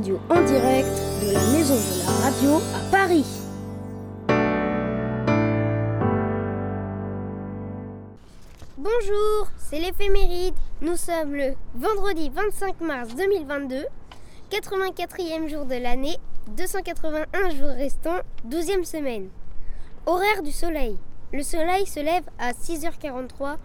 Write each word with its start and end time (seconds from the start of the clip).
Radio 0.00 0.18
en 0.30 0.40
direct 0.46 0.88
de 1.20 1.30
la 1.30 1.46
Maison 1.52 1.74
de 1.74 2.06
la 2.06 2.12
Radio 2.24 2.56
à 2.74 2.90
Paris. 2.90 3.26
Bonjour, 8.78 9.48
c'est 9.58 9.78
l'éphéméride. 9.78 10.54
Nous 10.80 10.96
sommes 10.96 11.34
le 11.34 11.52
vendredi 11.74 12.30
25 12.30 12.80
mars 12.80 13.14
2022, 13.14 13.84
84e 14.50 15.48
jour 15.48 15.66
de 15.66 15.74
l'année, 15.74 16.16
281 16.56 17.50
jours 17.50 17.68
restants, 17.68 18.20
12e 18.48 18.84
semaine. 18.84 19.28
Horaire 20.06 20.42
du 20.42 20.52
soleil. 20.52 20.96
Le 21.34 21.42
soleil 21.42 21.84
se 21.84 22.00
lève 22.00 22.24
à 22.38 22.52
6h43 22.52 23.58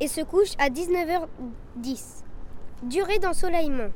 et 0.00 0.08
se 0.08 0.22
couche 0.22 0.54
à 0.58 0.70
19h10. 0.70 2.22
Durée 2.84 3.18
d'ensoleillement 3.18 3.90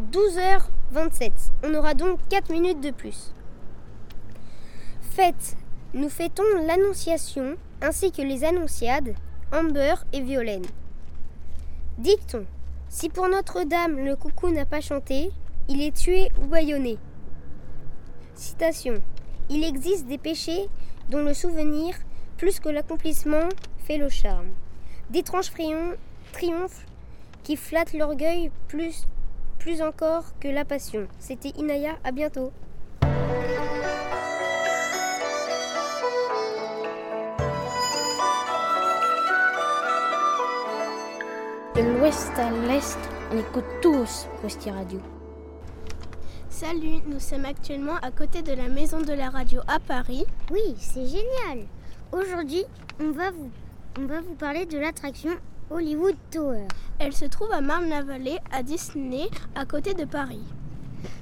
12h27. 0.00 1.30
On 1.64 1.74
aura 1.74 1.92
donc 1.94 2.18
4 2.30 2.50
minutes 2.50 2.80
de 2.80 2.90
plus. 2.90 3.32
Fête. 5.02 5.56
Nous 5.92 6.08
fêtons 6.08 6.42
l'Annonciation 6.66 7.56
ainsi 7.82 8.10
que 8.10 8.22
les 8.22 8.44
Annonciades, 8.44 9.14
Amber 9.52 9.96
et 10.14 10.22
Violaine. 10.22 10.64
Dicton. 11.98 12.46
Si 12.88 13.10
pour 13.10 13.28
Notre-Dame 13.28 13.98
le 13.98 14.16
coucou 14.16 14.50
n'a 14.50 14.64
pas 14.64 14.80
chanté, 14.80 15.30
il 15.68 15.82
est 15.82 15.94
tué 15.94 16.30
ou 16.40 16.46
bâillonné. 16.46 16.96
Citation. 18.34 19.02
Il 19.50 19.64
existe 19.64 20.06
des 20.06 20.16
péchés 20.16 20.68
dont 21.10 21.22
le 21.22 21.34
souvenir, 21.34 21.94
plus 22.38 22.60
que 22.60 22.70
l'accomplissement, 22.70 23.50
fait 23.84 23.98
le 23.98 24.08
charme. 24.08 24.48
D'étranges 25.10 25.50
triomphes 26.32 26.86
qui 27.42 27.56
flattent 27.56 27.92
l'orgueil 27.92 28.50
plus, 28.68 29.06
plus 29.62 29.80
encore 29.80 30.24
que 30.40 30.48
la 30.48 30.64
passion. 30.64 31.06
C'était 31.20 31.50
Inaya, 31.50 31.96
à 32.02 32.10
bientôt. 32.10 32.52
De 41.76 41.80
l'ouest 41.80 42.32
à 42.36 42.50
l'est, 42.50 42.98
on 43.32 43.38
écoute 43.38 43.64
tous 43.80 44.26
Rosti 44.42 44.68
Radio. 44.68 45.00
Salut, 46.50 46.98
nous 47.06 47.20
sommes 47.20 47.44
actuellement 47.44 47.96
à 48.02 48.10
côté 48.10 48.42
de 48.42 48.54
la 48.54 48.68
maison 48.68 49.00
de 49.00 49.12
la 49.12 49.30
radio 49.30 49.60
à 49.68 49.78
Paris. 49.78 50.26
Oui, 50.50 50.74
c'est 50.76 51.06
génial. 51.06 51.68
Aujourd'hui, 52.10 52.64
on 53.00 53.12
va 53.12 53.30
vous, 53.30 53.50
on 54.00 54.06
va 54.06 54.20
vous 54.22 54.34
parler 54.34 54.66
de 54.66 54.78
l'attraction 54.78 55.30
Hollywood 55.70 56.16
Tower. 56.30 56.66
Elle 56.98 57.12
se 57.12 57.24
trouve 57.24 57.52
à 57.52 57.60
Marne-la-Vallée, 57.60 58.38
à 58.50 58.62
Disney, 58.62 59.28
à 59.54 59.64
côté 59.64 59.94
de 59.94 60.04
Paris. 60.04 60.44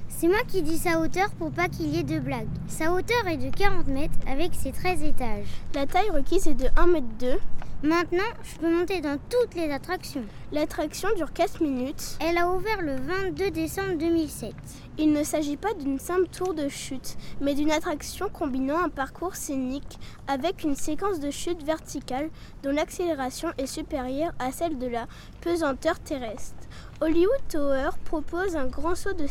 C'est 0.07 0.27
moi 0.27 0.39
qui 0.47 0.61
dis 0.61 0.77
sa 0.77 0.99
hauteur 0.99 1.31
pour 1.31 1.51
pas 1.51 1.67
qu'il 1.67 1.87
y 1.87 1.99
ait 1.99 2.03
de 2.03 2.19
blagues. 2.19 2.47
Sa 2.67 2.91
hauteur 2.91 3.27
est 3.27 3.37
de 3.37 3.49
40 3.55 3.87
mètres 3.87 4.13
avec 4.27 4.53
ses 4.53 4.71
13 4.71 5.03
étages. 5.03 5.47
La 5.73 5.87
taille 5.87 6.09
requise 6.11 6.47
est 6.47 6.53
de 6.53 6.67
1 6.77 6.93
m 6.93 7.03
2. 7.19 7.39
Maintenant, 7.83 8.29
je 8.43 8.59
peux 8.59 8.71
monter 8.71 9.01
dans 9.01 9.17
toutes 9.17 9.55
les 9.55 9.71
attractions. 9.71 10.23
L'attraction 10.51 11.09
dure 11.15 11.33
4 11.33 11.63
minutes. 11.63 12.15
Elle 12.19 12.37
a 12.37 12.47
ouvert 12.47 12.79
le 12.79 12.95
22 12.95 13.49
décembre 13.49 13.97
2007. 13.97 14.53
Il 14.99 15.11
ne 15.13 15.23
s'agit 15.23 15.57
pas 15.57 15.73
d'une 15.73 15.97
simple 15.97 16.27
tour 16.27 16.53
de 16.53 16.69
chute, 16.69 17.17
mais 17.39 17.55
d'une 17.55 17.71
attraction 17.71 18.29
combinant 18.29 18.83
un 18.83 18.89
parcours 18.89 19.35
scénique 19.35 19.97
avec 20.27 20.63
une 20.63 20.75
séquence 20.75 21.19
de 21.19 21.31
chute 21.31 21.63
verticale 21.63 22.29
dont 22.61 22.69
l'accélération 22.69 23.49
est 23.57 23.65
supérieure 23.65 24.33
à 24.37 24.51
celle 24.51 24.77
de 24.77 24.85
la 24.85 25.07
pesanteur 25.41 25.99
terrestre. 25.99 26.53
Hollywood 27.01 27.47
Tower 27.49 27.89
propose 28.05 28.55
un 28.55 28.67
grand 28.67 28.93
saut 28.93 29.13
de, 29.13 29.25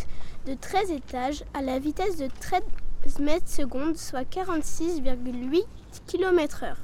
de 0.47 0.55
13 0.55 0.91
étages 0.91 1.45
à 1.55 1.63
la 1.63 1.79
vitesse 1.79 2.17
de 2.17 2.27
13 2.41 3.21
mètres 3.21 3.49
secondes, 3.49 3.97
soit 3.97 4.29
46,8 4.29 5.63
km/h. 6.09 6.75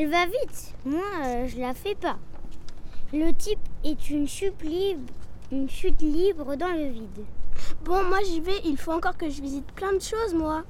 Elle 0.00 0.10
va 0.10 0.26
vite. 0.26 0.74
Moi, 0.84 1.02
euh, 1.24 1.48
je 1.48 1.58
la 1.58 1.74
fais 1.74 1.96
pas. 1.96 2.18
Le 3.12 3.32
type 3.32 3.58
est 3.82 4.10
une 4.10 4.28
chute 4.28 4.62
libre, 4.62 5.12
une 5.50 5.68
chute 5.68 6.00
libre 6.00 6.54
dans 6.54 6.68
le 6.68 6.88
vide. 6.88 7.24
Bon, 7.84 8.04
moi 8.04 8.18
j'y 8.24 8.40
vais, 8.40 8.60
il 8.64 8.76
faut 8.76 8.92
encore 8.92 9.16
que 9.16 9.28
je 9.28 9.42
visite 9.42 9.66
plein 9.72 9.92
de 9.92 10.00
choses, 10.00 10.34
moi. 10.34 10.62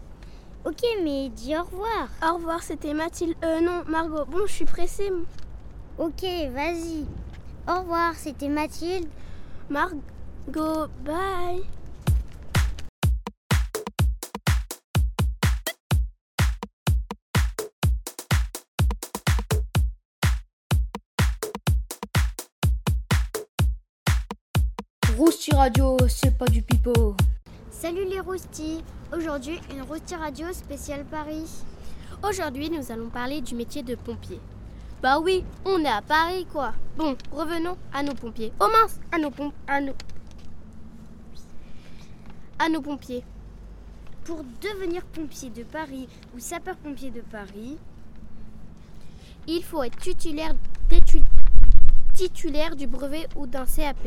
Ok, 0.64 0.82
mais 1.04 1.28
dis 1.28 1.54
au 1.54 1.62
revoir. 1.62 2.08
Au 2.22 2.36
revoir, 2.36 2.62
c'était 2.62 2.94
Mathilde. 2.94 3.36
Euh, 3.44 3.60
non, 3.60 3.82
Margot. 3.86 4.24
Bon, 4.24 4.46
je 4.46 4.52
suis 4.52 4.64
pressée. 4.64 5.12
Ok, 5.98 6.22
vas-y. 6.54 7.04
Au 7.68 7.80
revoir, 7.80 8.14
c'était 8.14 8.48
Mathilde. 8.48 9.08
Margot, 9.68 10.86
bye. 11.04 11.64
Rousti 25.18 25.50
Radio, 25.52 25.96
c'est 26.08 26.38
pas 26.38 26.46
du 26.46 26.62
pipeau. 26.62 27.16
Salut 27.72 28.04
les 28.04 28.20
roustis. 28.20 28.84
Aujourd'hui, 29.12 29.58
une 29.72 29.82
Rousti 29.82 30.14
Radio 30.14 30.52
spéciale 30.52 31.04
Paris. 31.04 31.64
Aujourd'hui, 32.22 32.70
nous 32.70 32.92
allons 32.92 33.08
parler 33.08 33.40
du 33.40 33.56
métier 33.56 33.82
de 33.82 33.96
pompier. 33.96 34.38
Bah 35.02 35.18
oui, 35.18 35.44
on 35.64 35.80
est 35.80 35.88
à 35.88 36.02
Paris 36.02 36.46
quoi. 36.52 36.72
Bon, 36.96 37.16
revenons 37.32 37.76
à 37.92 38.04
nos 38.04 38.14
pompiers. 38.14 38.52
Oh 38.60 38.68
mince, 38.68 39.00
à 39.10 39.18
nos 39.18 39.32
pompiers. 39.32 39.58
À 39.66 39.80
nos... 39.80 39.94
à 42.60 42.68
nos 42.68 42.80
pompiers. 42.80 43.24
Pour 44.22 44.44
devenir 44.62 45.02
pompier 45.04 45.50
de 45.50 45.64
Paris 45.64 46.08
ou 46.32 46.38
sapeur-pompier 46.38 47.10
de 47.10 47.22
Paris, 47.22 47.76
il 49.48 49.64
faut 49.64 49.82
être 49.82 49.98
titulaire, 49.98 50.54
titulaire 52.14 52.76
du 52.76 52.86
brevet 52.86 53.26
ou 53.34 53.48
d'un 53.48 53.66
CAP. 53.66 54.06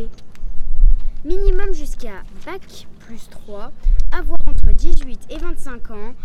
Minimum 1.24 1.72
jusqu'à 1.72 2.24
Bac 2.48 2.88
plus 3.02 3.30
3, 3.30 3.72
avoir 4.12 4.40
entre 4.48 4.74
18 4.74 5.28
et 5.30 5.38
25 5.38 5.92
ans, 5.92 6.16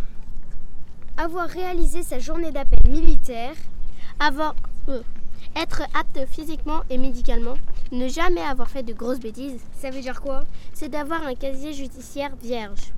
avoir 1.19 1.47
réalisé 1.49 2.03
sa 2.03 2.19
journée 2.19 2.51
d'appel 2.51 2.91
militaire, 2.91 3.53
avoir 4.19 4.57
euh, 4.89 5.03
être 5.55 5.83
apte 5.93 6.25
physiquement 6.31 6.81
et 6.89 6.97
médicalement, 6.97 7.59
ne 7.93 8.09
jamais 8.09 8.41
avoir 8.41 8.71
fait 8.71 8.85
de 8.85 8.95
grosses 8.95 9.21
bêtises. 9.21 9.61
Ça 9.79 9.91
veut 9.91 10.01
dire 10.01 10.23
quoi? 10.23 10.45
C'est 10.73 10.89
d'avoir 10.89 11.27
un 11.27 11.35
casier 11.35 11.75
judiciaire 11.75 12.35
vierge. 12.37 12.95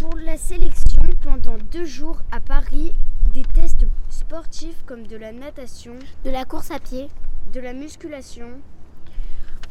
Pour 0.00 0.16
la 0.16 0.36
sélection 0.36 1.02
pendant 1.22 1.56
deux 1.70 1.84
jours 1.84 2.20
à 2.32 2.40
Paris, 2.40 2.94
des 3.32 3.44
tests 3.44 3.86
sportifs 4.08 4.82
comme 4.86 5.06
de 5.06 5.16
la 5.16 5.30
natation, 5.30 5.94
de 6.24 6.30
la 6.30 6.44
course 6.44 6.72
à 6.72 6.80
pied, 6.80 7.06
de 7.52 7.60
la 7.60 7.74
musculation 7.74 8.48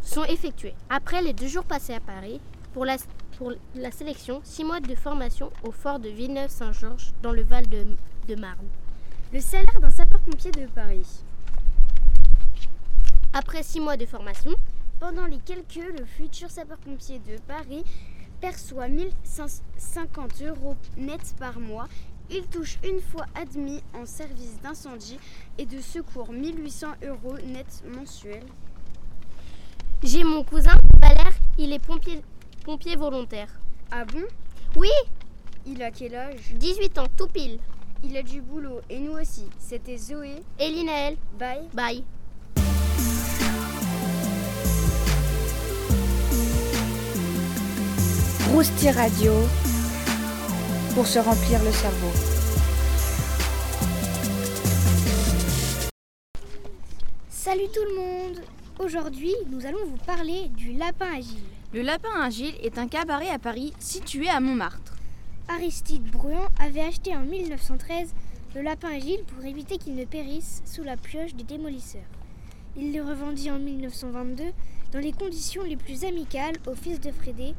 sont 0.10 0.24
effectués. 0.24 0.74
Après 0.90 1.22
les 1.22 1.34
deux 1.34 1.48
jours 1.48 1.64
passés 1.64 1.94
à 1.94 2.00
Paris, 2.00 2.42
pour 2.74 2.86
la, 2.86 2.98
sélection, 3.92 4.42
six 4.44 4.64
mois 4.64 4.80
de 4.80 4.96
formation 4.96 5.52
au 5.64 5.72
fort 5.72 6.00
de 6.00 6.10
Villeneuve-Saint-Georges 6.10 7.12
dans 7.22 7.32
le 7.32 7.44
Val 7.44 7.68
de, 7.70 7.86
de 8.28 8.36
Marne. 8.36 8.68
Le 9.32 9.40
salaire 9.40 9.80
d'un 9.80 9.92
sapeur-pompier 9.92 10.52
de 10.52 10.66
Paris. 10.68 11.24
Après 13.34 13.62
six 13.62 13.80
mois 13.80 13.98
de 13.98 14.06
formation, 14.08 14.52
pendant 15.00 15.26
les 15.26 15.38
calculs, 15.38 15.96
le 15.98 16.06
futur 16.06 16.50
sapeur-pompier 16.50 17.20
de 17.20 17.38
Paris 17.48 17.84
perçoit 18.42 18.88
1050 18.88 20.42
euros 20.42 20.76
net 20.98 21.36
par 21.40 21.60
mois. 21.60 21.88
Il 22.32 22.48
touche 22.48 22.80
une 22.84 23.00
fois 23.00 23.26
admis 23.36 23.82
en 23.94 24.06
service 24.06 24.60
d'incendie 24.62 25.20
et 25.60 25.66
de 25.66 25.80
secours 25.80 26.32
1800 26.32 26.88
euros 27.04 27.38
net 27.46 27.84
mensuels. 27.96 28.46
J'ai 30.02 30.24
mon 30.24 30.44
cousin, 30.46 30.78
Valère, 31.02 31.34
il 31.58 31.74
est 31.74 31.86
pompier, 31.86 32.22
pompier 32.64 32.96
volontaire. 32.96 33.50
Ah 33.92 34.06
bon? 34.06 34.24
Oui 34.78 34.88
Il 35.68 35.84
a 35.84 35.92
quel 35.92 36.16
âge? 36.16 36.54
18 36.54 36.98
ans, 37.00 37.08
tout 37.18 37.28
pile. 37.28 37.60
Il 38.06 38.16
a 38.16 38.24
du 38.24 38.42
boulot, 38.42 38.80
et 38.90 38.98
nous 38.98 39.12
aussi. 39.12 39.44
C'était 39.60 39.98
Zoé. 39.98 40.36
Et 40.58 40.70
Linaël. 40.70 41.18
Bye. 41.38 41.68
Bye. 41.74 42.04
Rousti 48.54 48.90
Radio 48.92 49.34
pour 50.96 51.08
se 51.08 51.20
remplir 51.20 51.62
le 51.62 51.72
cerveau. 51.74 52.12
Salut 57.30 57.68
tout 57.74 57.84
le 57.84 57.96
monde 57.96 58.59
Aujourd'hui, 58.82 59.34
nous 59.52 59.66
allons 59.66 59.86
vous 59.86 59.98
parler 60.06 60.48
du 60.56 60.72
lapin 60.72 61.18
agile. 61.18 61.44
Le 61.74 61.82
lapin 61.82 62.22
agile 62.22 62.56
est 62.64 62.78
un 62.78 62.88
cabaret 62.88 63.28
à 63.28 63.38
Paris 63.38 63.74
situé 63.78 64.30
à 64.30 64.40
Montmartre. 64.40 64.96
Aristide 65.50 66.10
Bruand 66.10 66.48
avait 66.58 66.80
acheté 66.80 67.14
en 67.14 67.20
1913 67.20 68.14
le 68.56 68.62
lapin 68.62 68.88
agile 68.96 69.20
pour 69.28 69.44
éviter 69.44 69.78
qu'il 69.78 69.96
ne 69.96 70.06
périsse 70.06 70.62
sous 70.64 70.84
la 70.84 70.96
pioche 70.96 71.36
des 71.36 71.44
démolisseurs. 71.44 72.08
Il 72.78 72.94
le 72.94 73.04
revendit 73.04 73.52
en 73.52 73.60
1922 73.60 74.46
dans 74.94 75.00
les 75.00 75.12
conditions 75.12 75.64
les 75.64 75.76
plus 75.76 76.06
amicales 76.06 76.56
au 76.66 76.74
fils 76.74 77.02
de 77.02 77.12
Frédé, 77.12 77.56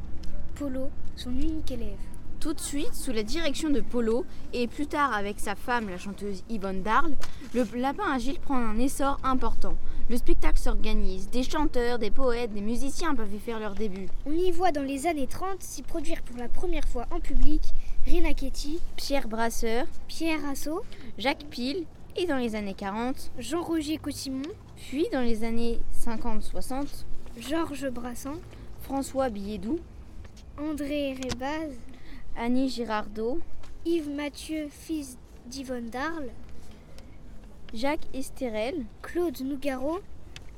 Polo, 0.54 0.88
son 1.16 1.32
unique 1.32 1.70
élève. 1.70 1.98
Tout 2.40 2.54
de 2.54 2.60
suite, 2.60 2.94
sous 2.94 3.12
la 3.12 3.24
direction 3.24 3.68
de 3.68 3.82
Polo, 3.82 4.24
et 4.54 4.66
plus 4.66 4.86
tard 4.86 5.12
avec 5.12 5.38
sa 5.38 5.54
femme, 5.54 5.90
la 5.90 5.98
chanteuse 5.98 6.42
Yvonne 6.48 6.82
Darle, 6.82 7.14
le 7.52 7.66
lapin 7.74 8.10
agile 8.10 8.40
prend 8.40 8.56
un 8.56 8.78
essor 8.78 9.18
important. 9.22 9.76
Le 10.10 10.16
spectacle 10.16 10.58
s'organise, 10.58 11.30
des 11.30 11.44
chanteurs, 11.44 12.00
des 12.00 12.10
poètes, 12.10 12.52
des 12.52 12.60
musiciens 12.60 13.14
peuvent 13.14 13.32
y 13.32 13.38
faire 13.38 13.60
leur 13.60 13.76
début. 13.76 14.08
On 14.26 14.32
y 14.32 14.50
voit 14.50 14.72
dans 14.72 14.82
les 14.82 15.06
années 15.06 15.28
30 15.28 15.62
s'y 15.62 15.84
produire 15.84 16.20
pour 16.22 16.36
la 16.36 16.48
première 16.48 16.88
fois 16.88 17.06
en 17.12 17.20
public 17.20 17.62
Rina 18.06 18.34
Ketty, 18.34 18.80
Pierre 18.96 19.28
Brasseur, 19.28 19.86
Pierre 20.08 20.44
Assot, 20.50 20.82
Jacques 21.16 21.44
Pile, 21.48 21.84
et 22.16 22.26
dans 22.26 22.38
les 22.38 22.56
années 22.56 22.74
40, 22.74 23.30
Jean-Roger 23.38 23.98
Cosimon, 23.98 24.42
puis 24.88 25.06
dans 25.12 25.20
les 25.20 25.44
années 25.44 25.78
50-60, 26.04 27.04
Georges 27.38 27.88
Brassan, 27.90 28.40
François 28.80 29.30
Billedou, 29.30 29.78
André 30.58 31.14
Rebaz, 31.22 31.72
Annie 32.36 32.68
Girardot, 32.68 33.38
Yves 33.86 34.10
Mathieu, 34.10 34.66
fils 34.70 35.16
d'Yvonne 35.46 35.88
Darle, 35.88 36.30
Jacques 37.72 38.08
Esterel, 38.14 38.84
Claude 39.00 39.40
Nougaro, 39.42 40.00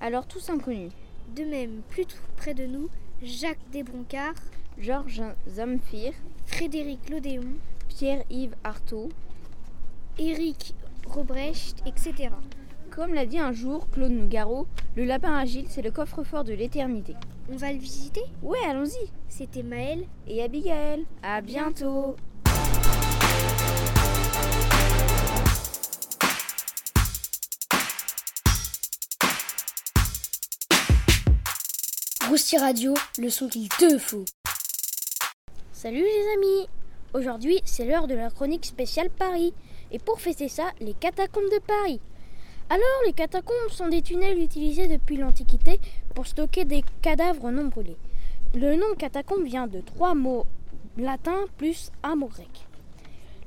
alors 0.00 0.26
tous 0.26 0.48
inconnus. 0.48 0.92
De 1.36 1.44
même, 1.44 1.82
plus 1.90 2.06
près 2.36 2.54
de 2.54 2.64
nous, 2.64 2.88
Jacques 3.22 3.58
Desbroncard, 3.70 4.34
Georges 4.78 5.22
Zamfir, 5.46 6.14
Frédéric 6.46 7.10
Lodéon, 7.10 7.52
Pierre-Yves 7.88 8.56
Artaud, 8.64 9.10
Éric 10.18 10.74
Robrecht, 11.06 11.82
etc. 11.86 12.30
Comme 12.90 13.12
l'a 13.12 13.26
dit 13.26 13.38
un 13.38 13.52
jour 13.52 13.88
Claude 13.90 14.12
Nougaro, 14.12 14.66
le 14.96 15.04
lapin 15.04 15.36
agile, 15.36 15.66
c'est 15.68 15.82
le 15.82 15.90
coffre-fort 15.90 16.44
de 16.44 16.54
l'éternité. 16.54 17.14
On 17.50 17.56
va 17.56 17.72
le 17.72 17.78
visiter? 17.78 18.22
Ouais, 18.42 18.58
allons-y. 18.66 19.10
C'était 19.28 19.62
Maëlle 19.62 20.06
et 20.26 20.42
Abigail. 20.42 21.04
À 21.22 21.42
bientôt. 21.42 22.16
Rousti 32.32 32.56
Radio, 32.56 32.94
le 33.18 33.28
son 33.28 33.46
qu'il 33.46 33.68
te 33.68 33.98
faut. 33.98 34.24
Salut 35.70 36.00
les 36.00 36.32
amis 36.34 36.66
Aujourd'hui, 37.12 37.60
c'est 37.66 37.84
l'heure 37.84 38.06
de 38.06 38.14
la 38.14 38.30
chronique 38.30 38.64
spéciale 38.64 39.10
Paris. 39.10 39.52
Et 39.90 39.98
pour 39.98 40.18
fêter 40.18 40.48
ça, 40.48 40.70
les 40.80 40.94
catacombes 40.94 41.50
de 41.52 41.58
Paris. 41.58 42.00
Alors, 42.70 43.02
les 43.04 43.12
catacombes 43.12 43.68
sont 43.68 43.88
des 43.88 44.00
tunnels 44.00 44.42
utilisés 44.42 44.88
depuis 44.88 45.18
l'Antiquité 45.18 45.78
pour 46.14 46.26
stocker 46.26 46.64
des 46.64 46.82
cadavres 47.02 47.50
non 47.50 47.66
brûlés. 47.66 47.98
Le 48.54 48.76
nom 48.76 48.94
catacombe 48.96 49.44
vient 49.44 49.66
de 49.66 49.82
trois 49.82 50.14
mots 50.14 50.46
latins 50.96 51.44
plus 51.58 51.92
un 52.02 52.16
mot 52.16 52.28
grec. 52.28 52.66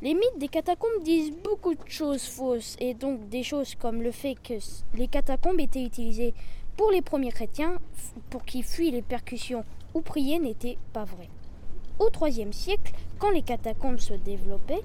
Les 0.04 0.14
mythes 0.14 0.38
des 0.38 0.48
catacombes 0.48 1.02
disent 1.04 1.34
beaucoup 1.44 1.74
de 1.74 1.88
choses 1.88 2.28
fausses 2.28 2.76
et 2.80 2.94
donc 2.94 3.30
des 3.30 3.42
choses 3.42 3.74
comme 3.74 4.04
le 4.04 4.12
fait 4.12 4.36
que 4.36 4.54
les 4.94 5.08
catacombes 5.08 5.60
étaient 5.60 5.84
utilisées 5.84 6.36
pour 6.78 6.92
les 6.92 7.02
premiers 7.02 7.32
chrétiens 7.32 7.78
pour 8.30 8.44
qui 8.44 8.64
fuient 8.64 8.92
les 8.92 9.02
percussions 9.02 9.64
ou 9.94 10.02
prier 10.02 10.40
n'était 10.40 10.78
pas 10.94 11.06
vrai. 11.06 11.30
Au 12.00 12.10
IIIe 12.26 12.54
siècle, 12.54 12.94
quand 13.20 13.32
les 13.32 13.42
catacombes 13.42 14.00
se 14.00 14.14
développaient, 14.14 14.84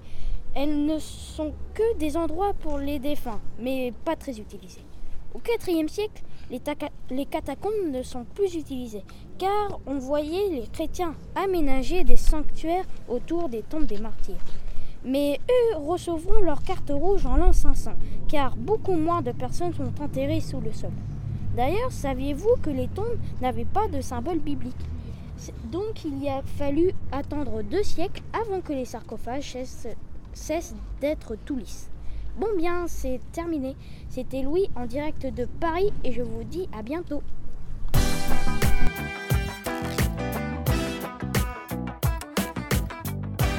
elles 0.54 0.84
ne 0.84 0.98
sont 0.98 1.52
que 1.75 1.96
des 1.98 2.16
endroits 2.16 2.54
pour 2.54 2.78
les 2.78 2.98
défunts, 2.98 3.40
mais 3.58 3.92
pas 4.04 4.16
très 4.16 4.38
utilisés. 4.38 4.84
Au 5.34 5.40
IVe 5.69 5.88
siècle, 5.88 6.22
les, 6.50 6.60
les, 7.10 7.26
catacombes 7.26 7.90
ne 7.93 8.02
sont 8.02 8.25
plus 8.34 8.54
utilisées, 8.54 9.04
car 9.38 9.81
on 9.86 9.98
voyait 9.98 10.48
les 10.48 10.66
chrétiens 10.66 11.14
aménager 11.36 12.02
des 12.02 12.16
sanctuaires 12.16 12.84
autour 13.08 13.48
des 13.48 13.62
tombes 13.62 13.86
des 13.86 13.98
martyrs. 13.98 14.34
Mais 15.04 15.40
eux 15.48 15.76
recevront 15.78 16.43
leur 16.43 16.62
carte 16.62 16.90
rouge 16.90 17.26
en 17.26 17.36
l'an 17.36 17.52
500, 17.52 17.93
car 18.28 18.56
beaucoup 18.56 18.94
moins 18.94 19.22
de 19.22 19.32
personnes 19.32 19.72
sont 19.72 20.02
enterrées 20.02 20.40
sous 20.40 20.60
le 20.60 20.72
sol. 20.72 20.93
D'ailleurs, 21.56 21.91
saviez-vous 21.91 22.56
que 22.62 22.70
les 22.70 22.88
tombes 22.88 23.19
n'avaient 23.41 23.64
pas 23.64 23.88
de 23.88 24.00
symbole 24.00 24.38
biblique? 24.38 24.76
Donc 25.73 26.05
il 26.05 26.23
y 26.23 26.29
a 26.29 26.43
fallu 26.43 26.93
attendre 27.12 27.62
deux 27.62 27.82
siècles 27.82 28.23
avant 28.32 28.61
que 28.61 28.73
les 28.73 28.85
sarcophages 28.85 29.52
cessent 29.52 29.97
cesse 30.32 30.75
d'être 31.00 31.37
tout 31.44 31.56
lisse. 31.56 31.91
Bon 32.38 32.49
bien, 32.56 32.87
c'est 32.87 33.20
terminé. 33.32 33.75
C'était 34.08 34.43
Louis 34.43 34.70
en 34.76 34.87
direct 34.87 35.26
de 35.26 35.47
Paris 35.47 35.93
et 36.05 36.12
je 36.12 36.23
vous 36.23 36.44
dis 36.44 36.69
à 36.76 36.82
bientôt. 36.82 37.23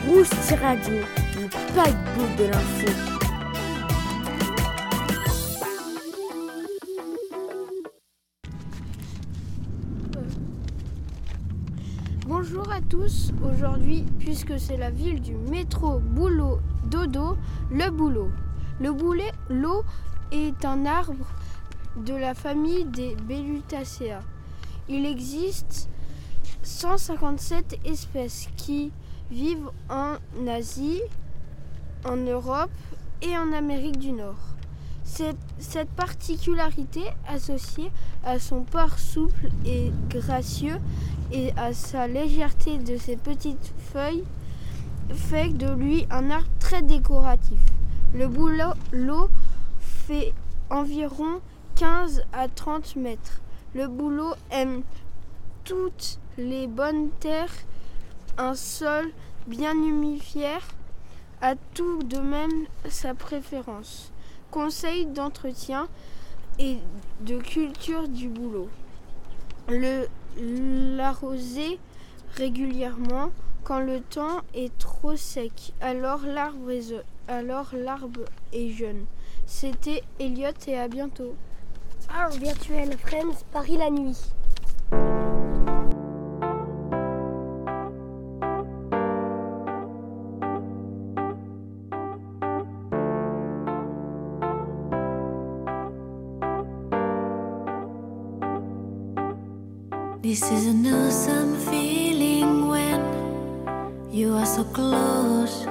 Rousti 0.08 0.56
Radio, 0.56 0.96
le 1.36 1.76
paquebot 1.76 2.28
de 2.38 2.50
l'info. 2.50 3.11
Aujourd'hui, 12.94 14.06
puisque 14.20 14.60
c'est 14.60 14.78
la 14.78 14.90
ville 14.90 15.22
du 15.22 15.36
métro 15.36 16.00
boulot 16.00 16.60
dodo, 16.86 17.38
le 17.72 17.90
boulot. 17.90 18.30
Le 18.80 18.92
boulet, 18.92 19.32
est 20.32 20.66
un 20.66 20.86
arbre 20.86 21.28
de 21.96 22.14
la 22.14 22.34
famille 22.34 22.86
des 22.86 23.16
Bellutacea. 23.16 24.22
Il 24.90 25.06
existe 25.06 25.90
157 26.64 27.80
espèces 27.86 28.50
qui 28.56 28.92
vivent 29.30 29.70
en 29.90 30.16
Asie, 30.48 31.02
en 32.06 32.18
Europe 32.18 32.72
et 33.22 33.38
en 33.38 33.54
Amérique 33.54 34.00
du 34.00 34.14
Nord. 34.14 34.40
Cette 35.04 35.90
particularité 35.96 37.04
associée 37.28 37.92
à 38.24 38.40
son 38.40 38.64
port 38.64 38.98
souple 38.98 39.50
et 39.66 39.92
gracieux 40.10 40.78
et 41.32 41.54
à 41.58 41.74
sa 41.74 42.08
légèreté 42.08 42.78
de 42.78 42.98
ses 42.98 43.16
petites 43.16 43.74
feuilles 43.92 44.24
fait 45.14 45.50
de 45.50 45.72
lui 45.72 46.06
un 46.10 46.30
arbre 46.30 46.50
très 46.60 46.82
décoratif. 46.82 47.60
Le 48.14 48.28
bouleau 48.28 49.30
fait 49.80 50.34
environ 50.70 51.42
15 51.76 52.24
à 52.34 52.48
30 52.48 52.96
mètres. 52.96 53.42
Le 53.74 53.88
bouleau 53.88 54.34
aime 54.52 54.84
toutes 55.64 56.20
les 56.38 56.68
bonnes 56.68 57.10
terres, 57.20 57.54
un 58.38 58.56
sol 58.56 59.12
bien 59.48 59.74
humifié, 59.74 60.58
a 61.42 61.56
tout 61.74 62.04
de 62.04 62.20
même 62.20 62.66
sa 62.90 63.14
préférence. 63.14 64.12
Conseil 64.50 65.06
d'entretien 65.06 65.88
et 66.60 66.78
de 67.22 67.38
culture 67.40 68.08
du 68.08 68.28
boulot. 68.28 68.70
Le 69.70 70.08
l'arroser 70.40 71.80
régulièrement 72.36 73.32
quand 73.64 73.80
le 73.80 74.02
temps 74.02 74.42
est 74.54 74.76
trop 74.78 75.16
sec. 75.16 75.74
Alors 75.82 76.26
l'arbre 76.26 76.72
est, 76.72 76.94
alors 77.28 77.70
l'arbre 77.74 78.26
est 78.54 78.70
jeune. 78.70 79.06
C'était 79.46 80.04
Elliot 80.20 80.54
et 80.68 80.78
à 80.78 80.88
bientôt. 80.88 81.36
Virtual 82.40 82.90
Friends 82.98 83.44
Paris 83.52 83.78
la 83.78 83.90
nuit. 83.90 84.18
This 100.32 100.50
is 100.50 100.66
an 100.66 100.88
awesome 100.88 101.58
feeling 101.60 102.70
when 102.70 103.00
you 104.10 104.34
are 104.34 104.46
so 104.46 104.64
close. 104.64 105.66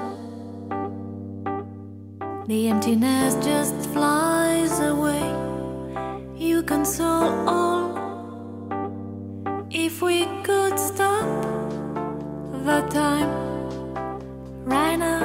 The 2.46 2.68
emptiness 2.68 3.42
just 3.42 3.74
flies 3.94 4.78
away. 4.80 5.24
You 6.36 6.62
console 6.62 7.32
all. 7.48 7.86
If 9.70 10.02
we 10.02 10.26
could 10.42 10.78
stop 10.78 11.24
the 12.68 12.84
time 12.90 13.32
right 14.66 14.96
now, 14.96 15.24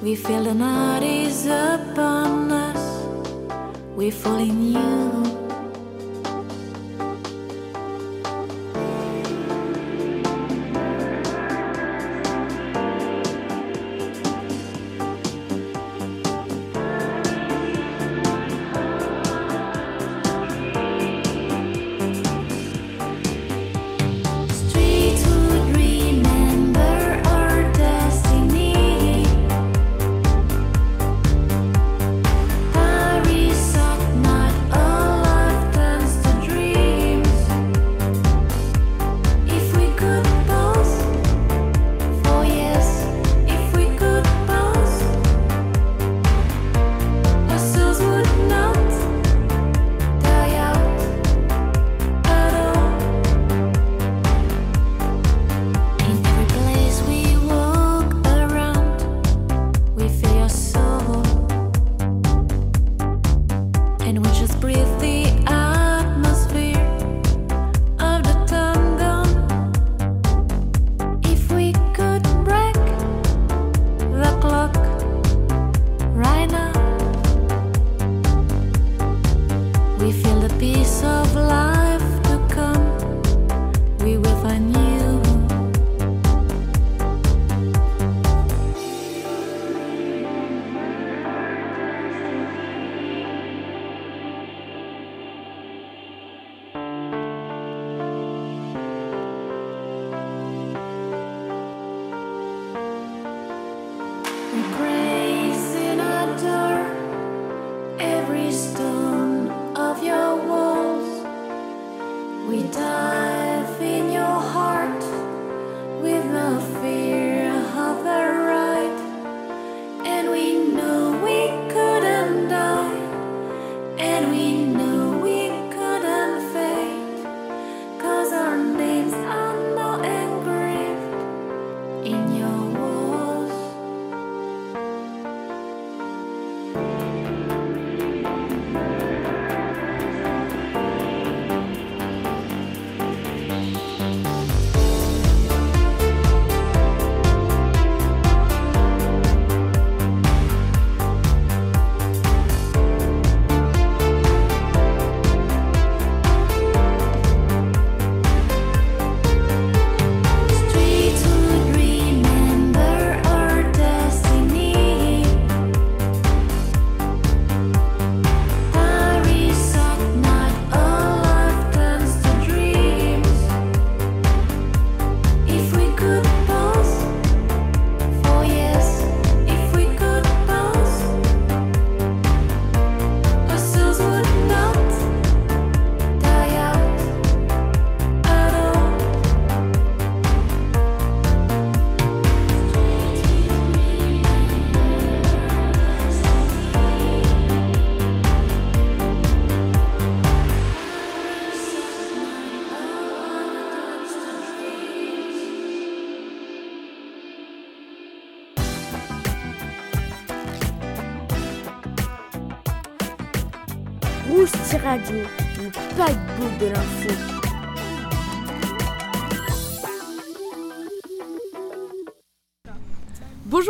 we 0.00 0.14
feel 0.14 0.44
the 0.44 0.54
night 0.54 1.02
is 1.02 1.46
upon 1.46 2.52
us. 2.52 2.84
We 3.96 4.12
fall 4.12 4.38
in 4.38 4.74
you. 4.74 5.43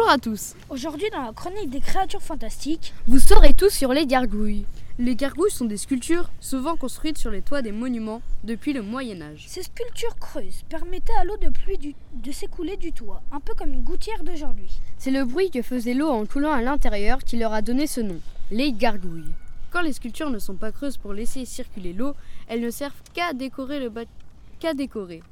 Bonjour 0.06 0.16
à 0.16 0.18
tous. 0.18 0.54
Aujourd'hui, 0.68 1.08
dans 1.12 1.23
la 1.23 1.32
chronique 1.32 1.70
des 1.70 1.80
créatures 1.80 2.20
fantastiques, 2.20 2.92
Vous 3.06 3.18
saurez 3.18 3.54
tout 3.54 3.70
sur 3.70 3.90
les 3.94 4.04
gargouilles. 4.04 4.66
Les 4.99 5.16
gargouilles 5.16 5.50
sont 5.50 5.64
des 5.64 5.78
sculptures 5.78 6.28
souvent 6.40 6.76
construites 6.76 7.16
sur 7.16 7.30
les 7.30 7.40
toits 7.40 7.62
des 7.62 7.73
monuments 7.73 8.20
depuis 8.44 8.75
le 8.75 8.82
Moyen 8.82 9.23
Âge. 9.23 9.46
ces 9.49 9.62
sculptures 9.62 10.16
creuses 10.18 10.62
permettaient 10.68 11.14
à 11.18 11.25
l'eau 11.25 11.38
de 11.38 11.49
pluie 11.49 11.78
du- 11.78 11.94
de 12.16 12.32
s'écouler 12.32 12.76
du 12.76 12.92
toit, 12.92 13.23
un 13.32 13.40
peu 13.40 13.54
comme 13.54 13.73
une 13.73 13.80
gouttière 13.80 14.23
d'aujourd'hui. 14.25 14.78
C'est 14.99 15.11
le 15.11 15.25
bruit 15.25 15.50
que 15.50 15.62
faisait 15.62 15.94
l'eau 15.94 16.11
en 16.11 16.26
coulant 16.26 16.52
à 16.52 16.61
l'intérieur 16.61 17.25
qui 17.25 17.38
leur 17.38 17.54
a 17.54 17.62
donné 17.62 17.87
ce 17.87 18.02
nom, 18.02 18.20
les 18.50 18.73
gargouilles. 18.75 19.32
Quand 19.70 19.80
les 19.80 19.94
sculptures 19.94 20.28
ne 20.28 20.38
sont 20.38 20.56
pas 20.56 20.70
creuses 20.70 20.99
pour 20.99 21.14
laisser 21.14 21.46
circuler 21.46 21.94
l'eau, 21.94 22.12
elles 22.49 22.61
ne 22.61 22.70
servent 22.70 22.92
qu'à 23.14 23.32
décorer 23.32 23.80
le 23.80 23.88
bâtiment. 23.88 24.18
Qu'à 24.61 24.75
décorer. 24.75 25.23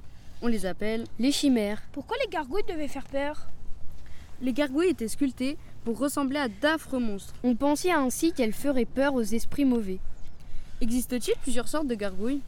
On 0.40 0.46
les 0.46 0.64
appelle. 0.64 1.04
Les 1.18 1.30
chimères. 1.30 1.82
Pourquoi 1.92 2.16
les 2.24 2.30
gargouilles 2.30 2.64
devaient 2.66 2.88
faire 2.88 3.04
peur? 3.06 3.48
Les 4.42 4.52
gargouilles 4.52 4.88
étaient 4.88 5.06
sculptées 5.06 5.56
pour 5.84 5.98
ressembler 5.98 6.38
à 6.38 6.48
d'affreux 6.48 6.98
monstres. 6.98 7.32
On 7.44 7.54
pensait 7.54 7.92
ainsi 7.92 8.32
qu'elles 8.32 8.52
feraient 8.52 8.86
peur 8.86 9.14
aux 9.14 9.22
esprits 9.22 9.64
mauvais. 9.64 10.00
Existe-t-il 10.80 11.38
plusieurs 11.42 11.68
sortes 11.68 11.86
de 11.86 11.94
gargouilles? 11.94 12.40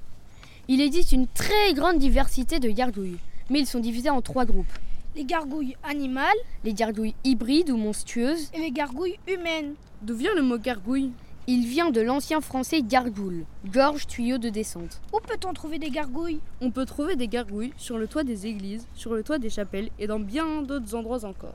Il 0.67 0.81
existe 0.81 1.13
une 1.13 1.29
très 1.29 1.73
grande 1.73 1.99
diversité 1.99 2.59
de 2.59 2.69
gargouilles, 2.69 3.19
mais 3.49 3.61
ils 3.61 3.67
sont 3.67 3.79
divisés 3.79 4.11
en 4.11 4.23
trois 4.23 4.45
groupes. 4.45 4.73
Les 5.15 5.25
gargouilles 5.25 5.77
animales 5.85 6.27
Les 6.65 6.75
gargouilles 6.75 7.15
hybrides 7.23 7.71
ou 7.71 7.77
monstrueuses, 7.77 8.51
et 8.53 8.59
les 8.59 8.73
gargouilles 8.73 9.21
humaines. 9.29 9.75
D'où 10.03 10.17
vient 10.17 10.35
le 10.35 10.43
mot 10.43 10.59
gargouille? 10.59 11.13
Il 11.47 11.65
vient 11.65 11.91
de 11.91 12.01
l'ancien 12.01 12.41
français 12.41 12.83
gargoule, 12.83 13.45
gorge 13.67 14.09
tuyau 14.09 14.39
de 14.39 14.49
descente. 14.49 15.01
Où 15.13 15.19
peut-on 15.21 15.53
trouver 15.53 15.79
des 15.79 15.91
gargouilles? 15.91 16.41
On 16.61 16.73
peut 16.73 16.87
trouver 16.87 17.15
des 17.15 17.29
gargouilles 17.29 17.75
sur 17.77 17.99
le 17.99 18.09
toit 18.09 18.25
des 18.25 18.49
églises, 18.49 18.89
sur 18.95 19.15
le 19.15 19.23
toit 19.23 19.39
des 19.39 19.51
chapelles 19.51 19.91
et 20.01 20.09
dans 20.09 20.19
bien 20.19 20.63
d'autres 20.63 20.95
endroits 20.97 21.25
encore. 21.25 21.55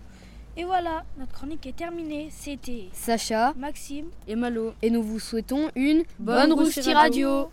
Et 0.60 0.66
voilà, 0.66 1.06
notre 1.18 1.32
chronique 1.32 1.66
est 1.68 1.76
terminée. 1.78 2.28
C'était 2.32 2.90
Sacha 2.92 3.54
Maxime. 3.56 4.08
Et 4.28 4.36
Malo. 4.36 4.74
et 4.82 4.90
nous 4.90 5.02
vous 5.02 5.18
souhaitons 5.18 5.72
une 5.74 6.04
Bonne 6.20 6.50
bonne 6.50 6.52
Rousti 6.52 6.82
Rousti 6.82 6.94
Radio. 6.94 7.50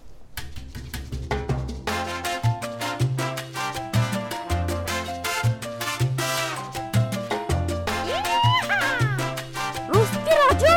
Radio. 10.49 10.69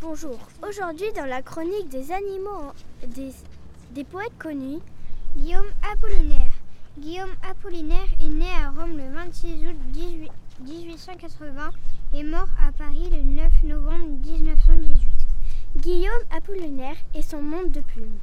Bonjour, 0.00 0.36
aujourd'hui 0.68 1.12
dans 1.14 1.26
la 1.26 1.42
chronique 1.42 1.88
des 1.90 2.10
animaux, 2.10 2.72
des, 3.06 3.30
des 3.92 4.02
poètes 4.02 4.36
connus, 4.36 4.80
Guillaume 5.36 5.70
Apollinaire. 5.92 6.57
Guillaume 7.00 7.34
Apollinaire 7.48 8.08
est 8.20 8.28
né 8.28 8.50
à 8.50 8.70
Rome 8.70 8.96
le 8.96 9.12
26 9.14 9.68
août 9.68 9.76
18 9.92 10.30
1880 10.62 11.70
et 12.14 12.24
mort 12.24 12.48
à 12.60 12.72
Paris 12.72 13.08
le 13.12 13.22
9 13.22 13.62
novembre 13.62 14.18
1918. 14.26 15.06
Guillaume 15.76 16.24
Apollinaire 16.36 16.96
et 17.14 17.22
son 17.22 17.40
monde 17.40 17.70
de 17.70 17.82
plumes. 17.82 18.18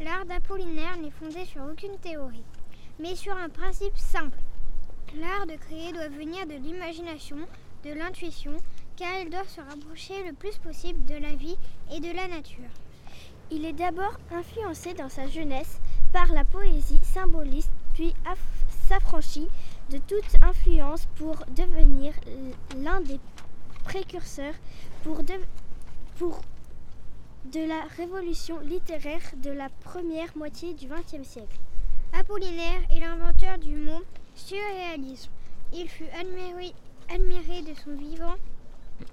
L'art 0.00 0.26
d'Apollinaire 0.26 0.98
n'est 0.98 1.12
fondé 1.12 1.46
sur 1.46 1.62
aucune 1.62 1.96
théorie, 2.02 2.44
mais 2.98 3.16
sur 3.16 3.34
un 3.38 3.48
principe 3.48 3.96
simple. 3.96 4.38
L'art 5.18 5.46
de 5.46 5.54
créer 5.54 5.92
doit 5.94 6.08
venir 6.08 6.46
de 6.46 6.62
l'imagination, 6.62 7.38
de 7.84 7.94
l'intuition, 7.94 8.52
car 8.96 9.08
elle 9.14 9.30
doit 9.30 9.48
se 9.48 9.62
rapprocher 9.62 10.26
le 10.26 10.34
plus 10.34 10.58
possible 10.58 11.02
de 11.06 11.14
la 11.14 11.34
vie 11.34 11.56
et 11.90 12.00
de 12.00 12.14
la 12.14 12.28
nature. 12.28 12.68
Il 13.50 13.64
est 13.64 13.72
d'abord 13.72 14.18
influencé 14.30 14.92
dans 14.92 15.08
sa 15.08 15.26
jeunesse 15.26 15.80
par 16.12 16.26
la 16.32 16.44
poésie 16.44 17.00
symboliste, 17.02 17.72
puis 17.94 18.14
aff- 18.26 18.88
s'affranchit 18.88 19.48
de 19.90 19.98
toute 19.98 20.42
influence 20.42 21.06
pour 21.16 21.36
devenir 21.56 22.12
l'un 22.76 23.00
des 23.00 23.18
précurseurs 23.84 24.54
pour, 25.02 25.22
de- 25.22 25.40
la 27.60 27.82
révolution 27.96 28.58
littéraire 28.60 29.20
de 29.36 29.50
la 29.50 29.68
première 29.68 30.36
moitié 30.36 30.74
du 30.74 30.86
XXe 30.86 31.26
siècle. 31.26 31.58
Apollinaire 32.12 32.82
est 32.90 33.00
l'inventeur 33.00 33.58
du 33.58 33.76
mot 33.76 34.02
surréalisme. 34.34 35.30
Il 35.72 35.88
fut 35.88 36.08
admiré, 36.18 36.72
admiré 37.12 37.62
de 37.62 37.74
son 37.74 37.94
vivant 37.96 38.34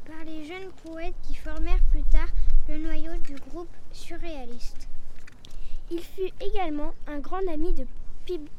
par 0.05 0.23
les 0.25 0.45
jeunes 0.45 0.69
poètes 0.85 1.15
qui 1.27 1.35
formèrent 1.35 1.83
plus 1.91 2.03
tard 2.03 2.27
le 2.69 2.77
noyau 2.77 3.15
du 3.25 3.35
groupe 3.35 3.73
surréaliste. 3.91 4.87
Il 5.89 5.99
fut 6.01 6.31
également 6.39 6.93
un 7.07 7.19
grand 7.19 7.45
ami 7.51 7.73
de 7.73 7.85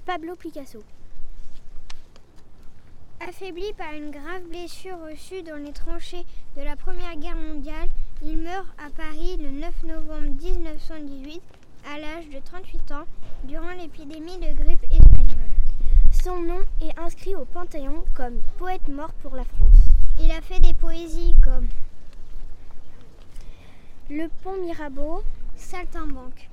Pablo 0.04 0.34
Picasso. 0.36 0.82
Affaibli 3.20 3.72
par 3.74 3.92
une 3.94 4.10
grave 4.10 4.42
blessure 4.48 4.98
reçue 5.00 5.42
dans 5.42 5.56
les 5.56 5.72
tranchées 5.72 6.24
de 6.56 6.62
la 6.62 6.74
Première 6.76 7.16
Guerre 7.16 7.36
mondiale, 7.36 7.88
il 8.22 8.38
meurt 8.38 8.66
à 8.78 8.90
Paris 8.90 9.36
le 9.38 9.50
9 9.50 9.84
novembre 9.84 10.34
1918 10.42 11.40
à 11.92 11.98
l'âge 11.98 12.28
de 12.28 12.38
38 12.38 12.92
ans 12.92 13.04
durant 13.44 13.70
l'épidémie 13.70 14.38
de 14.38 14.52
grippe 14.52 14.84
espagnole. 14.90 15.50
Son 16.10 16.40
nom 16.40 16.60
est 16.80 16.98
inscrit 16.98 17.34
au 17.36 17.44
Panthéon 17.44 18.04
comme 18.14 18.40
poète 18.58 18.88
mort 18.88 19.12
pour 19.22 19.34
la 19.36 19.44
France. 19.44 19.76
Il 20.20 20.30
a 20.30 20.40
fait 20.40 20.60
des 20.60 20.74
poésies 20.74 21.34
comme 21.42 21.68
Le 24.10 24.28
pont 24.42 24.60
Mirabeau. 24.60 25.22
Saltimbanque 25.56 26.48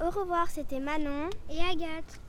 Au 0.00 0.10
revoir, 0.10 0.50
c'était 0.50 0.80
Manon. 0.80 1.30
et 1.50 1.60
Agathe. 1.60 2.20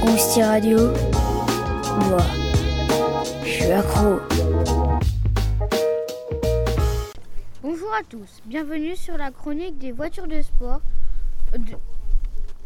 Rousti 0.00 0.42
Radio, 0.42 0.92
moi, 2.08 2.18
je 3.44 3.48
suis 3.48 3.72
accro. 3.72 4.20
Bonjour 7.62 7.92
à 7.94 8.02
tous, 8.08 8.40
bienvenue 8.46 8.96
sur 8.96 9.16
la 9.16 9.30
chronique 9.30 9.78
des 9.78 9.92
voitures 9.92 10.26
de 10.26 10.40
sport 10.42 10.80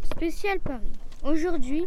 spécial 0.05 0.59
Paris. 0.61 0.93
Aujourd'hui, 1.23 1.85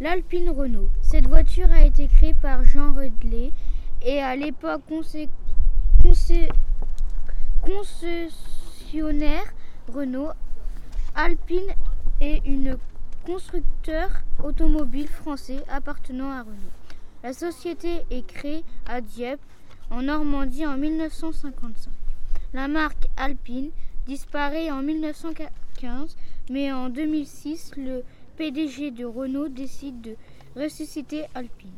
l'Alpine 0.00 0.50
Renault. 0.50 0.88
Cette 1.02 1.26
voiture 1.26 1.70
a 1.72 1.82
été 1.86 2.06
créée 2.08 2.34
par 2.34 2.64
Jean 2.64 2.92
Redley 2.94 3.52
et 4.04 4.20
à 4.20 4.34
l'époque 4.36 4.82
concé- 4.90 5.28
concé- 6.02 6.48
Renault. 9.88 10.32
Alpine 11.14 11.72
est 12.20 12.44
une 12.44 12.76
constructeur 13.24 14.10
automobile 14.44 15.08
français 15.08 15.64
appartenant 15.68 16.30
à 16.30 16.42
Renault. 16.42 16.76
La 17.22 17.32
société 17.32 18.02
est 18.10 18.26
créée 18.26 18.64
à 18.86 19.00
Dieppe 19.00 19.40
en 19.90 20.02
Normandie 20.02 20.66
en 20.66 20.76
1955. 20.76 21.90
La 22.52 22.68
marque 22.68 23.06
Alpine 23.16 23.70
disparaît 24.06 24.70
en 24.70 24.82
1915, 24.82 26.16
mais 26.50 26.70
en 26.70 26.90
2006, 26.90 27.72
le 27.78 28.02
PDG 28.36 28.90
de 28.90 29.06
Renault 29.06 29.48
décide 29.48 30.02
de 30.02 30.16
ressusciter 30.54 31.24
Alpine. 31.34 31.70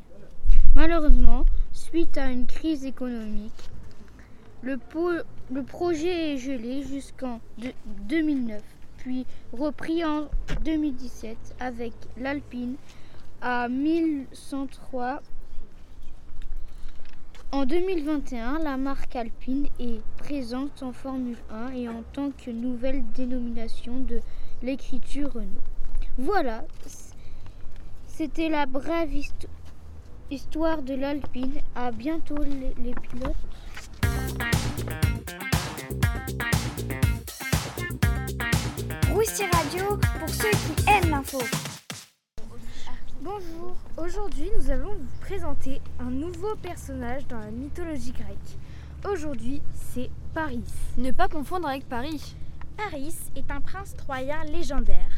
Malheureusement, 0.74 1.44
suite 1.72 2.18
à 2.18 2.31
une 2.31 2.46
crise 2.46 2.85
économique, 2.85 3.70
le, 4.64 5.62
projet 5.62 6.35
est 6.35 6.38
gelé 6.38 6.83
jusqu'en 6.83 7.40
de- 7.59 7.72
2009, 8.09 8.62
puis 8.98 9.27
repris 9.53 10.05
en 10.05 10.29
2017 10.64 11.37
avec 11.61 11.92
l'Alpine 12.16 12.77
à 13.42 13.68
1103 13.68 15.20
en 17.53 17.66
2021, 17.66 18.59
la 18.59 18.77
marque 18.77 19.14
Alpine 19.14 19.68
est 19.79 20.00
présente 20.18 20.83
en 20.83 20.92
Formule 20.92 21.37
1 21.50 21.68
et 21.74 21.88
en 21.88 22.03
tant 22.12 22.33
que 22.33 22.50
nouvelle 22.50 23.05
dénomination 23.12 24.00
de 24.00 24.20
l'écriture 24.61 25.33
Renault. 25.33 25.46
Voilà, 26.18 26.64
c'était 28.09 28.48
la 28.48 28.66
brève 28.66 29.12
histo- 29.14 29.46
histoire 30.33 30.83
de 30.83 30.94
l'Alpine. 30.94 31.55
À 31.77 31.92
bientôt 31.92 32.42
les 32.42 32.94
pilotes. 32.94 33.37
Rousti 39.12 39.44
Radio 39.52 39.98
pour 40.18 40.28
ceux 40.28 40.50
qui 40.50 40.90
aiment 40.90 41.10
l'info. 41.10 41.38
Bonjour, 43.20 43.76
aujourd'hui 43.96 44.50
nous 44.58 44.70
allons 44.70 44.94
vous 44.94 45.20
présenter 45.20 45.80
un 45.98 46.10
nouveau 46.10 46.54
personnage 46.56 47.26
dans 47.28 47.38
la 47.38 47.50
mythologie 47.50 48.12
grecque. 48.12 48.58
Aujourd'hui, 49.10 49.60
c'est 49.74 50.10
Paris. 50.34 50.64
Ne 50.96 51.10
pas 51.10 51.28
confondre 51.28 51.68
avec 51.68 51.88
Paris. 51.88 52.34
Paris 52.76 53.14
est 53.36 53.50
un 53.50 53.60
prince 53.60 53.94
troyen 53.96 54.44
légendaire. 54.44 55.10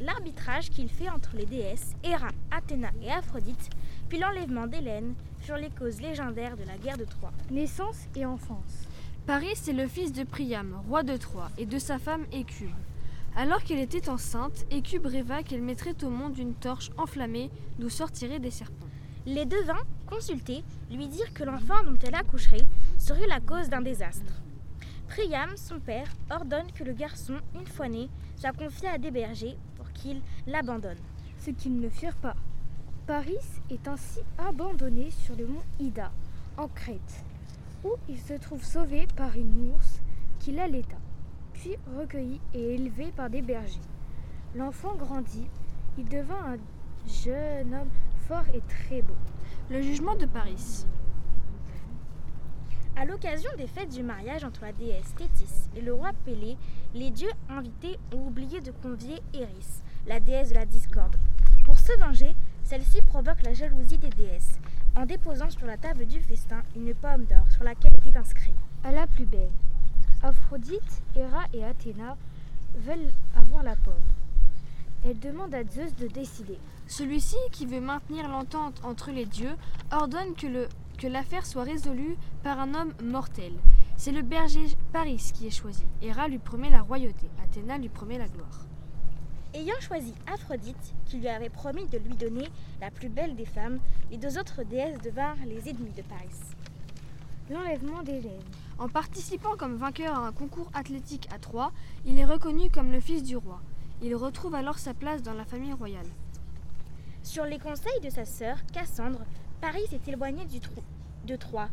L'arbitrage 0.00 0.70
qu'il 0.70 0.88
fait 0.88 1.08
entre 1.08 1.36
les 1.36 1.46
déesses 1.46 1.94
Héra, 2.04 2.28
Athéna 2.50 2.90
et 3.02 3.10
Aphrodite, 3.10 3.70
puis 4.08 4.18
l'enlèvement 4.18 4.66
d'Hélène, 4.66 5.14
les 5.56 5.70
causes 5.70 6.00
légendaires 6.00 6.56
de 6.56 6.64
la 6.64 6.76
guerre 6.76 6.98
de 6.98 7.04
Troie. 7.04 7.32
Naissance 7.50 8.08
et 8.14 8.26
enfance. 8.26 8.86
Paris 9.26 9.52
est 9.52 9.72
le 9.72 9.86
fils 9.86 10.12
de 10.12 10.24
Priam, 10.24 10.82
roi 10.88 11.02
de 11.02 11.16
Troie, 11.16 11.50
et 11.58 11.66
de 11.66 11.78
sa 11.78 11.98
femme 11.98 12.26
Écube. 12.32 12.70
Alors 13.36 13.62
qu'elle 13.62 13.78
était 13.78 14.08
enceinte, 14.08 14.66
Écube 14.70 15.06
rêva 15.06 15.42
qu'elle 15.42 15.62
mettrait 15.62 16.02
au 16.02 16.10
monde 16.10 16.36
une 16.36 16.54
torche 16.54 16.90
enflammée 16.98 17.50
d'où 17.78 17.88
sortiraient 17.88 18.40
des 18.40 18.50
serpents. 18.50 18.88
Les 19.26 19.44
devins, 19.44 19.84
consultés, 20.06 20.64
lui 20.90 21.06
dirent 21.06 21.32
que 21.32 21.44
l'enfant 21.44 21.82
dont 21.84 21.98
elle 22.02 22.14
accoucherait 22.14 22.66
serait 22.98 23.26
la 23.28 23.40
cause 23.40 23.68
d'un 23.68 23.82
désastre. 23.82 24.32
Priam, 25.08 25.56
son 25.56 25.78
père, 25.80 26.08
ordonne 26.30 26.72
que 26.72 26.84
le 26.84 26.92
garçon, 26.92 27.34
une 27.54 27.66
fois 27.66 27.88
né, 27.88 28.08
soit 28.36 28.52
confié 28.52 28.88
à 28.88 28.98
des 28.98 29.10
bergers 29.10 29.56
pour 29.76 29.90
qu'ils 29.92 30.22
l'abandonnent. 30.46 30.96
Ce 31.38 31.50
qu'ils 31.50 31.78
ne 31.78 31.88
firent 31.88 32.16
pas. 32.16 32.36
Paris 33.06 33.38
est 33.70 33.88
ainsi 33.88 34.20
abandonné 34.38 35.10
sur 35.10 35.36
le 35.36 35.46
mont 35.46 35.62
Ida, 35.78 36.12
en 36.56 36.68
Crète, 36.68 37.24
où 37.84 37.90
il 38.08 38.18
se 38.18 38.34
trouve 38.34 38.64
sauvé 38.64 39.06
par 39.16 39.36
une 39.36 39.72
ours 39.72 40.00
qui 40.38 40.52
l'allaita, 40.52 40.96
puis 41.52 41.76
recueilli 41.96 42.40
et 42.54 42.74
élevé 42.74 43.12
par 43.16 43.28
des 43.30 43.42
bergers. 43.42 43.80
L'enfant 44.54 44.94
grandit, 44.94 45.48
il 45.98 46.08
devint 46.08 46.54
un 46.54 46.58
jeune 47.08 47.74
homme 47.74 47.90
fort 48.26 48.44
et 48.54 48.62
très 48.68 49.02
beau. 49.02 49.16
Le 49.70 49.80
jugement 49.82 50.16
de 50.16 50.26
Paris. 50.26 50.86
À 52.96 53.04
l'occasion 53.04 53.50
des 53.56 53.66
fêtes 53.66 53.92
du 53.92 54.02
mariage 54.02 54.44
entre 54.44 54.62
la 54.62 54.72
déesse 54.72 55.14
Thétis 55.16 55.68
et 55.74 55.80
le 55.80 55.94
roi 55.94 56.10
Pélée, 56.24 56.56
les 56.94 57.10
dieux 57.10 57.30
invités 57.48 57.98
ont 58.14 58.26
oublié 58.26 58.60
de 58.60 58.72
convier 58.72 59.20
Eris, 59.32 59.82
la 60.06 60.20
déesse 60.20 60.50
de 60.50 60.54
la 60.54 60.66
discorde. 60.66 61.16
Pour 61.64 61.78
se 61.78 61.96
venger, 61.98 62.34
celle-ci 62.70 63.02
provoque 63.02 63.42
la 63.42 63.52
jalousie 63.52 63.98
des 63.98 64.10
déesses 64.10 64.60
en 64.94 65.04
déposant 65.04 65.50
sur 65.50 65.66
la 65.66 65.76
table 65.76 66.06
du 66.06 66.20
festin 66.20 66.62
une 66.76 66.94
pomme 66.94 67.24
d'or 67.24 67.50
sur 67.50 67.64
laquelle 67.64 67.94
était 67.94 68.16
inscrit 68.16 68.54
À 68.84 68.92
la 68.92 69.08
plus 69.08 69.24
belle. 69.24 69.50
Aphrodite, 70.22 71.02
Héra 71.16 71.42
et 71.52 71.64
Athéna 71.64 72.16
veulent 72.76 73.10
avoir 73.34 73.64
la 73.64 73.74
pomme. 73.74 73.94
Elle 75.04 75.18
demande 75.18 75.52
à 75.52 75.64
Zeus 75.64 75.96
de 75.96 76.06
décider. 76.06 76.60
Celui-ci, 76.86 77.34
qui 77.50 77.66
veut 77.66 77.80
maintenir 77.80 78.28
l'entente 78.28 78.80
entre 78.84 79.10
les 79.10 79.26
dieux, 79.26 79.56
ordonne 79.90 80.36
que, 80.36 80.68
que 80.96 81.08
l'affaire 81.08 81.46
soit 81.46 81.64
résolue 81.64 82.16
par 82.44 82.60
un 82.60 82.74
homme 82.74 82.92
mortel. 83.02 83.52
C'est 83.96 84.12
le 84.12 84.22
berger 84.22 84.66
Paris 84.92 85.32
qui 85.34 85.48
est 85.48 85.50
choisi. 85.50 85.86
Héra 86.02 86.28
lui 86.28 86.38
promet 86.38 86.70
la 86.70 86.82
royauté, 86.82 87.26
Athéna 87.42 87.78
lui 87.78 87.88
promet 87.88 88.18
la 88.18 88.28
gloire. 88.28 88.69
Ayant 89.52 89.80
choisi 89.80 90.14
Aphrodite, 90.32 90.94
qui 91.06 91.18
lui 91.18 91.28
avait 91.28 91.48
promis 91.48 91.84
de 91.86 91.98
lui 91.98 92.14
donner 92.14 92.48
la 92.80 92.92
plus 92.92 93.08
belle 93.08 93.34
des 93.34 93.44
femmes, 93.44 93.80
les 94.08 94.16
deux 94.16 94.38
autres 94.38 94.62
déesses 94.62 94.98
devinrent 94.98 95.44
les 95.44 95.68
ennemis 95.68 95.92
de 95.92 96.02
Paris. 96.02 96.28
L'enlèvement 97.50 98.04
d'Hélène. 98.04 98.44
En 98.78 98.88
participant 98.88 99.56
comme 99.56 99.74
vainqueur 99.74 100.16
à 100.16 100.26
un 100.28 100.32
concours 100.32 100.70
athlétique 100.72 101.28
à 101.34 101.38
Troie, 101.40 101.72
il 102.06 102.16
est 102.16 102.24
reconnu 102.24 102.70
comme 102.70 102.92
le 102.92 103.00
fils 103.00 103.24
du 103.24 103.36
roi. 103.36 103.60
Il 104.02 104.14
retrouve 104.14 104.54
alors 104.54 104.78
sa 104.78 104.94
place 104.94 105.22
dans 105.22 105.34
la 105.34 105.44
famille 105.44 105.72
royale. 105.72 106.06
Sur 107.24 107.44
les 107.44 107.58
conseils 107.58 108.00
de 108.04 108.08
sa 108.08 108.24
sœur, 108.24 108.56
Cassandre, 108.72 109.24
Paris 109.60 109.84
s'est 109.90 110.00
éloigné 110.06 110.44
du 110.44 110.60
de 111.26 111.36
Troie 111.36 111.68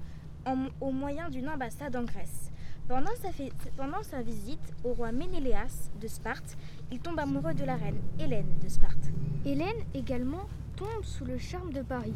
en, 0.45 0.65
au 0.81 0.91
moyen 0.91 1.29
d'une 1.29 1.47
ambassade 1.47 1.95
en 1.95 2.03
Grèce. 2.03 2.51
Pendant 2.87 3.11
sa, 3.21 3.27
pendant 3.75 4.01
sa, 4.01 4.21
visite 4.21 4.73
au 4.85 4.93
roi 4.93 5.11
Ménéléas 5.11 5.89
de 5.99 6.07
Sparte, 6.07 6.57
il 6.89 6.99
tombe 6.99 7.19
amoureux 7.19 7.53
de 7.53 7.65
la 7.65 7.75
reine 7.75 7.99
Hélène 8.17 8.47
de 8.63 8.69
Sparte. 8.69 9.11
Hélène 9.45 9.75
également 9.93 10.47
tombe 10.77 11.03
sous 11.03 11.25
le 11.25 11.37
charme 11.37 11.73
de 11.73 11.81
Paris. 11.81 12.13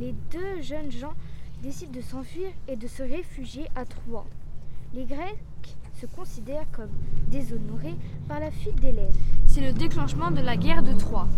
Les 0.00 0.12
deux 0.32 0.60
jeunes 0.62 0.90
gens 0.90 1.14
décident 1.62 1.92
de 1.92 2.00
s'enfuir 2.00 2.48
et 2.66 2.74
de 2.74 2.88
se 2.88 3.04
réfugier 3.04 3.68
à 3.76 3.84
Troie. 3.84 4.26
Les 4.94 5.04
Grecs 5.04 5.38
se 6.00 6.06
considèrent 6.06 6.70
comme 6.72 6.90
déshonorés 7.28 7.94
par 8.26 8.40
la 8.40 8.50
fuite 8.50 8.80
d'Hélène. 8.80 9.14
C'est 9.46 9.60
le 9.60 9.72
déclenchement 9.72 10.32
de 10.32 10.40
la 10.40 10.56
guerre 10.56 10.82
de 10.82 10.92
Troie. 10.92 11.28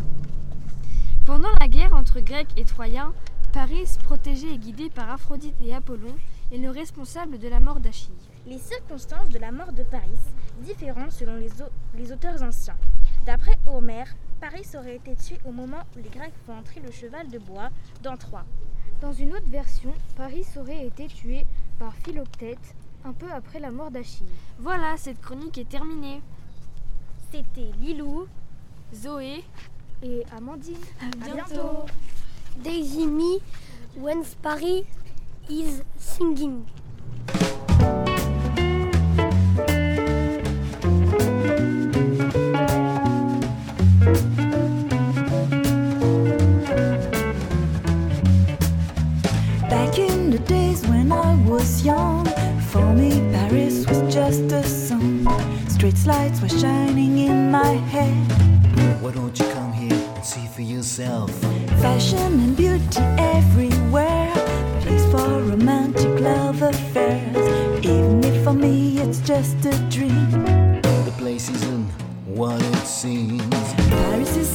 Pendant 1.26 1.52
la 1.60 1.68
guerre 1.68 1.94
entre 1.94 2.20
Grecs 2.20 2.54
et 2.56 2.64
Troyens, 2.64 3.12
Paris, 3.52 3.86
protégé 4.02 4.50
et 4.54 4.58
guidé 4.58 4.88
par 4.88 5.10
Aphrodite 5.10 5.56
et 5.62 5.74
Apollon, 5.74 6.14
est 6.52 6.58
le 6.58 6.70
responsable 6.70 7.38
de 7.38 7.48
la 7.48 7.60
mort 7.60 7.80
d'Achille. 7.80 8.14
Les 8.46 8.58
circonstances 8.58 9.28
de 9.30 9.38
la 9.38 9.52
mort 9.52 9.72
de 9.72 9.82
Paris 9.82 10.18
diffèrent 10.60 11.10
selon 11.10 11.36
les, 11.36 11.50
les 11.94 12.12
auteurs 12.12 12.42
anciens. 12.42 12.76
D'après 13.24 13.58
Homère, 13.66 14.14
Paris 14.40 14.66
aurait 14.76 14.96
été 14.96 15.16
tué 15.16 15.38
au 15.44 15.52
moment 15.52 15.82
où 15.94 16.02
les 16.02 16.08
Grecs 16.08 16.34
font 16.44 16.56
entrer 16.56 16.80
le 16.80 16.92
cheval 16.92 17.28
de 17.28 17.38
bois 17.38 17.70
dans 18.02 18.16
Troie. 18.16 18.44
Dans 19.00 19.12
une 19.12 19.32
autre 19.32 19.48
version, 19.48 19.92
Paris 20.16 20.46
aurait 20.56 20.86
été 20.86 21.06
tué 21.08 21.46
par 21.78 21.94
Philoctète 21.96 22.74
un 23.04 23.12
peu 23.12 23.30
après 23.32 23.60
la 23.60 23.70
mort 23.70 23.90
d'Achille. 23.90 24.26
Voilà, 24.58 24.96
cette 24.96 25.20
chronique 25.20 25.58
est 25.58 25.68
terminée. 25.68 26.20
C'était 27.30 27.70
Lilou, 27.80 28.26
Zoé 28.94 29.44
et 30.02 30.24
Amandine. 30.36 30.76
À 31.00 31.34
bientôt. 31.34 31.86
Daisy 32.62 33.06
Me, 33.06 33.38
when 33.98 34.22
Paris 34.42 34.84
is 35.48 35.82
singing. 35.96 36.66
Back 49.68 49.98
in 49.98 50.30
the 50.30 50.38
days 50.46 50.86
when 50.88 51.12
I 51.12 51.34
was 51.44 51.84
young, 51.84 52.26
for 52.70 52.84
me 52.94 53.10
Paris 53.32 53.86
was 53.86 54.02
just 54.12 54.42
a 54.52 54.64
song. 54.64 55.26
Street 55.68 55.94
lights 56.06 56.40
were 56.40 56.48
shining 56.48 57.18
in 57.18 57.50
my 57.50 57.74
head. 57.92 58.14
Why 59.00 59.12
don't 59.12 59.38
you 59.38 59.46
come 59.52 59.72
here 59.72 59.92
and 59.92 60.24
see 60.24 60.46
for 60.48 60.62
yourself? 60.62 61.30
Fashion 61.80 62.40
and 62.40 62.56
beauty 62.56 63.00
everywhere, 63.18 63.46
place 63.56 63.75
for 65.10 65.40
romantic 65.52 66.20
love 66.20 66.62
affairs. 66.62 67.84
Even 67.84 68.24
if 68.24 68.44
for 68.44 68.52
me 68.52 68.98
it's 68.98 69.20
just 69.20 69.56
a 69.66 69.74
dream. 69.88 70.30
The 70.82 71.14
place 71.18 71.48
isn't 71.48 71.90
what 72.26 72.60
it 72.62 72.86
seems. 72.86 73.74
Paris 73.90 74.36
is 74.36 74.48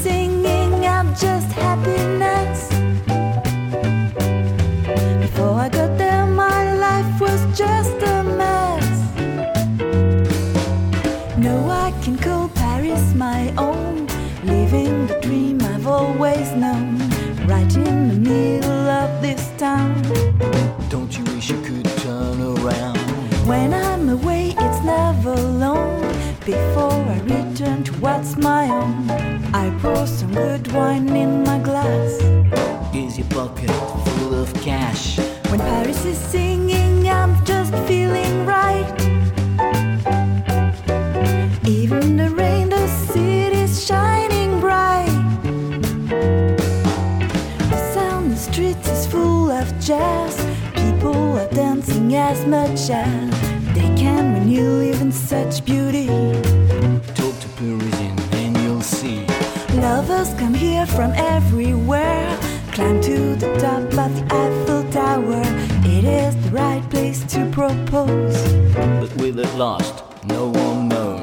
as 52.90 53.30
they 53.76 53.90
can 53.96 54.34
when 54.34 54.50
you 54.50 54.64
live 54.64 55.02
in 55.02 55.12
such 55.12 55.64
beauty. 55.64 56.08
Talk 57.14 57.40
to 57.40 57.48
Parisian 57.56 58.18
and 58.34 58.58
you'll 58.58 58.82
see. 58.82 59.26
Lovers 59.76 60.34
come 60.40 60.54
here 60.54 60.86
from 60.86 61.12
everywhere. 61.12 62.38
Climb 62.72 63.00
to 63.02 63.36
the 63.36 63.54
top 63.60 63.84
of 63.84 64.16
the 64.16 64.24
Eiffel 64.34 64.84
Tower. 64.92 65.44
It 65.86 66.06
is 66.06 66.36
the 66.44 66.50
right 66.52 66.84
place 66.90 67.24
to 67.34 67.50
propose. 67.52 68.38
But 68.74 69.16
will 69.18 69.38
it 69.40 69.54
last? 69.56 70.04
No 70.26 70.48
one 70.50 70.88
knows. 70.88 71.22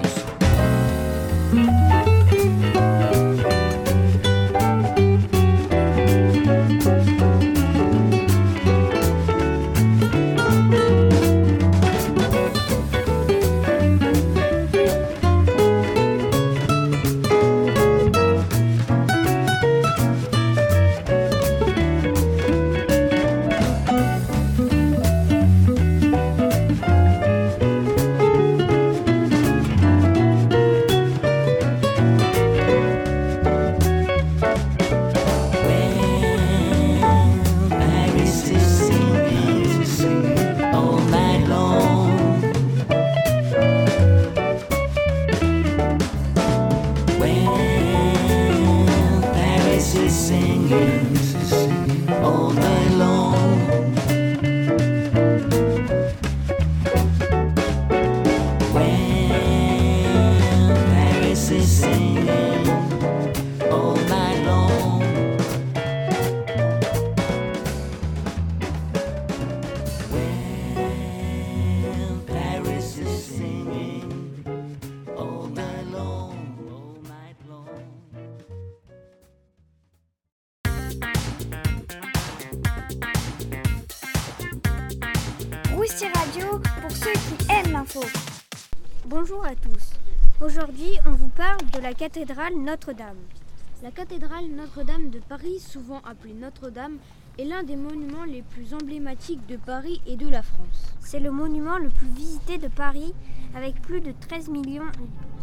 Cathédrale 91.99 92.55
Notre-Dame. 92.55 93.19
La 93.83 93.91
cathédrale 93.91 94.47
Notre-Dame 94.51 95.11
de 95.11 95.19
Paris, 95.19 95.59
souvent 95.59 96.01
appelée 96.09 96.33
Notre-Dame, 96.33 96.99
est 97.41 97.45
l'un 97.45 97.65
des 97.65 97.75
monuments 97.75 98.25
les 98.25 98.43
plus 98.43 98.73
emblématiques 98.73 99.45
de 99.49 99.57
Paris 99.57 100.01
et 100.07 100.15
de 100.15 100.29
la 100.29 100.43
France. 100.43 100.95
C'est 101.01 101.19
le 101.19 101.33
monument 101.33 101.77
le 101.77 101.89
plus 101.89 102.07
visité 102.07 102.57
de 102.57 102.69
Paris 102.69 103.15
avec 103.57 103.83
plus 103.83 104.01
de 104.01 104.13
13 104.13 104.49
millions 104.49 104.93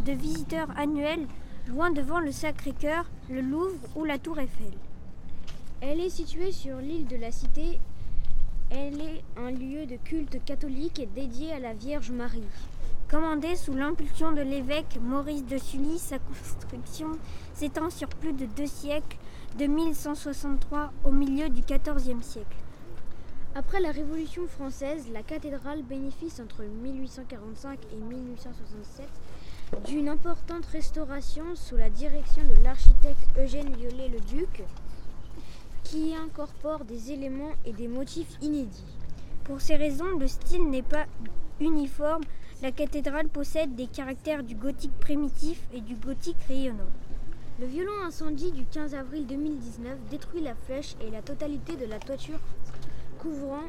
de 0.06 0.12
visiteurs 0.12 0.70
annuels, 0.78 1.26
loin 1.68 1.90
devant 1.90 2.20
le 2.20 2.32
Sacré-Cœur, 2.32 3.04
le 3.28 3.42
Louvre 3.42 3.76
ou 3.94 4.06
la 4.06 4.16
Tour 4.16 4.38
Eiffel. 4.38 4.72
Elle 5.82 6.00
est 6.00 6.08
située 6.08 6.52
sur 6.52 6.78
l'île 6.78 7.06
de 7.06 7.16
la 7.16 7.32
Cité. 7.32 7.80
Elle 8.70 8.98
est 8.98 9.22
un 9.36 9.50
lieu 9.50 9.84
de 9.84 9.96
culte 9.96 10.42
catholique 10.42 11.06
dédié 11.14 11.52
à 11.52 11.58
la 11.58 11.74
Vierge 11.74 12.12
Marie. 12.12 12.48
Commandée 13.08 13.54
sous 13.54 13.72
l'impulsion 13.72 14.32
de 14.32 14.40
l'évêque 14.40 14.98
Maurice 15.00 15.46
de 15.46 15.58
Sully, 15.58 15.96
sa 15.96 16.18
construction 16.18 17.12
s'étend 17.54 17.88
sur 17.88 18.08
plus 18.08 18.32
de 18.32 18.46
deux 18.46 18.66
siècles, 18.66 19.16
de 19.58 19.66
1163 19.66 20.92
au 21.04 21.12
milieu 21.12 21.48
du 21.48 21.62
XIVe 21.62 22.20
siècle. 22.20 22.56
Après 23.54 23.78
la 23.78 23.92
Révolution 23.92 24.48
française, 24.48 25.06
la 25.12 25.22
cathédrale 25.22 25.82
bénéficie 25.82 26.42
entre 26.42 26.64
1845 26.64 27.78
et 27.92 27.96
1867 27.96 29.06
d'une 29.86 30.08
importante 30.08 30.66
restauration 30.66 31.44
sous 31.54 31.76
la 31.76 31.90
direction 31.90 32.42
de 32.42 32.60
l'architecte 32.64 33.28
Eugène 33.38 33.72
Viollet-le-Duc, 33.76 34.64
qui 35.84 36.12
incorpore 36.16 36.84
des 36.84 37.12
éléments 37.12 37.52
et 37.64 37.72
des 37.72 37.86
motifs 37.86 38.36
inédits. 38.42 38.98
Pour 39.44 39.60
ces 39.60 39.76
raisons, 39.76 40.18
le 40.18 40.26
style 40.26 40.68
n'est 40.68 40.82
pas 40.82 41.06
uniforme. 41.60 42.24
La 42.62 42.72
cathédrale 42.72 43.28
possède 43.28 43.74
des 43.74 43.86
caractères 43.86 44.42
du 44.42 44.54
gothique 44.54 44.98
primitif 44.98 45.60
et 45.74 45.82
du 45.82 45.94
gothique 45.94 46.42
rayonnant. 46.48 46.88
Le 47.60 47.66
violent 47.66 48.02
incendie 48.06 48.50
du 48.50 48.64
15 48.64 48.94
avril 48.94 49.26
2019 49.26 49.98
détruit 50.10 50.40
la 50.40 50.54
flèche 50.54 50.94
et 51.06 51.10
la 51.10 51.20
totalité 51.20 51.76
de 51.76 51.84
la 51.84 51.98
toiture 51.98 52.38
couvrant 53.18 53.64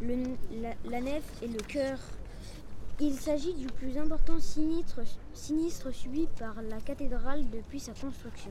la, 0.00 1.00
nef 1.00 1.22
et 1.42 1.48
le 1.48 1.60
chœur. 1.60 1.98
Il 3.00 3.14
s'agit 3.14 3.52
du 3.52 3.66
plus 3.66 3.98
important 3.98 4.38
sinistre 4.38 5.92
subi 5.92 6.26
par 6.38 6.54
la 6.62 6.80
cathédrale 6.80 7.44
depuis 7.50 7.80
sa 7.80 7.92
construction. 7.92 8.50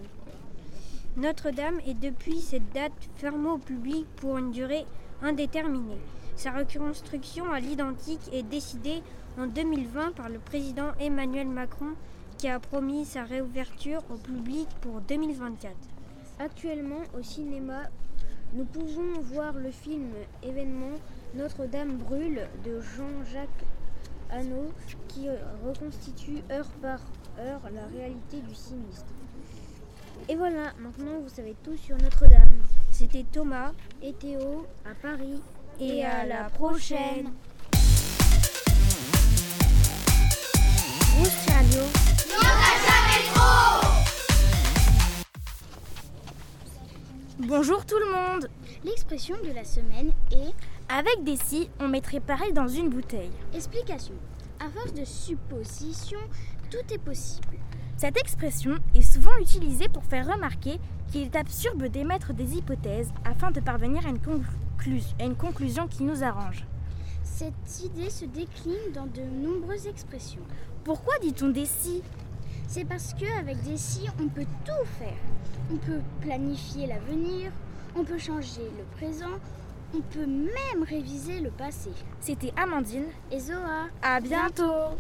Notre-Dame 1.17 1.79
est 1.87 1.99
depuis 1.99 2.39
cette 2.39 2.71
date 2.71 2.91
fermée 3.15 3.49
au 3.49 3.57
public 3.57 4.05
pour 4.17 4.37
une 4.37 4.51
durée 4.51 4.85
indéterminée. 5.23 5.99
Sa 6.35 6.51
reconstruction 6.51 7.51
à 7.51 7.59
l'identique 7.59 8.29
est 8.31 8.43
décidée 8.43 9.01
en 9.37 9.47
2020 9.47 10.11
par 10.13 10.29
le 10.29 10.39
président 10.39 10.91
Emmanuel 10.99 11.47
Macron 11.47 11.93
qui 12.37 12.47
a 12.47 12.59
promis 12.59 13.05
sa 13.05 13.23
réouverture 13.23 14.03
au 14.09 14.15
public 14.15 14.67
pour 14.81 15.01
2024. 15.01 15.73
Actuellement 16.39 17.01
au 17.17 17.23
cinéma, 17.23 17.83
nous 18.53 18.65
pouvons 18.65 19.19
voir 19.21 19.53
le 19.53 19.71
film 19.71 20.09
événement 20.43 20.97
Notre-Dame 21.35 21.97
brûle 21.97 22.47
de 22.65 22.79
Jean-Jacques 22.81 23.65
Hano 24.29 24.71
qui 25.07 25.27
reconstitue 25.65 26.43
heure 26.51 26.69
par 26.81 26.99
heure 27.39 27.61
la 27.73 27.85
réalité 27.87 28.41
du 28.41 28.53
sinistre. 28.53 29.05
Et 30.29 30.35
voilà, 30.35 30.73
maintenant 30.79 31.19
vous 31.21 31.29
savez 31.29 31.55
tout 31.63 31.75
sur 31.75 31.97
Notre-Dame. 31.97 32.61
C'était 32.91 33.25
Thomas 33.31 33.71
et 34.01 34.13
Théo 34.13 34.67
à 34.85 34.93
Paris. 35.01 35.41
Et, 35.79 35.97
et 35.97 36.05
à 36.05 36.25
la 36.25 36.49
prochaine. 36.49 37.31
Bonjour 47.39 47.85
tout 47.85 47.99
le 47.99 48.11
monde 48.11 48.49
L'expression 48.83 49.35
de 49.43 49.51
la 49.53 49.63
semaine 49.63 50.11
est 50.31 50.53
Avec 50.89 51.23
des 51.23 51.35
si, 51.35 51.69
on 51.79 51.87
mettrait 51.87 52.19
pareil 52.19 52.51
dans 52.51 52.67
une 52.67 52.89
bouteille. 52.89 53.31
Explication. 53.53 54.15
À 54.59 54.69
force 54.69 54.93
de 54.93 55.05
supposition, 55.05 56.19
tout 56.71 56.93
est 56.93 56.97
possible. 56.97 57.57
Cette 57.95 58.17
expression 58.17 58.77
est 58.95 59.01
souvent 59.01 59.37
utilisée 59.39 59.89
pour 59.89 60.03
faire 60.05 60.33
remarquer 60.33 60.79
qu'il 61.11 61.21
est 61.21 61.35
absurde 61.35 61.83
d'émettre 61.83 62.33
des 62.33 62.57
hypothèses 62.57 63.11
afin 63.23 63.51
de 63.51 63.59
parvenir 63.59 64.05
à 64.07 64.09
une, 64.09 64.19
conclu 64.19 65.01
à 65.19 65.25
une 65.25 65.35
conclusion 65.35 65.87
qui 65.87 66.03
nous 66.03 66.23
arrange. 66.23 66.65
Cette 67.23 67.83
idée 67.83 68.09
se 68.09 68.25
décline 68.25 68.91
dans 68.93 69.05
de 69.05 69.21
nombreuses 69.21 69.87
expressions. 69.87 70.41
Pourquoi 70.83 71.17
dit-on 71.19 71.49
des 71.49 71.65
si 71.65 72.01
C'est 72.67 72.83
parce 72.83 73.13
qu'avec 73.13 73.61
des 73.63 73.77
si, 73.77 74.05
on 74.19 74.27
peut 74.27 74.45
tout 74.65 74.85
faire. 74.99 75.17
On 75.71 75.77
peut 75.77 76.01
planifier 76.19 76.87
l'avenir, 76.87 77.51
on 77.95 78.03
peut 78.03 78.17
changer 78.17 78.69
le 78.77 78.83
présent, 78.97 79.39
on 79.95 80.01
peut 80.01 80.25
même 80.25 80.83
réviser 80.83 81.39
le 81.39 81.51
passé. 81.51 81.91
C'était 82.19 82.51
Amandine 82.57 83.05
et 83.31 83.39
Zoa. 83.39 83.87
À 84.01 84.19
bientôt. 84.19 84.97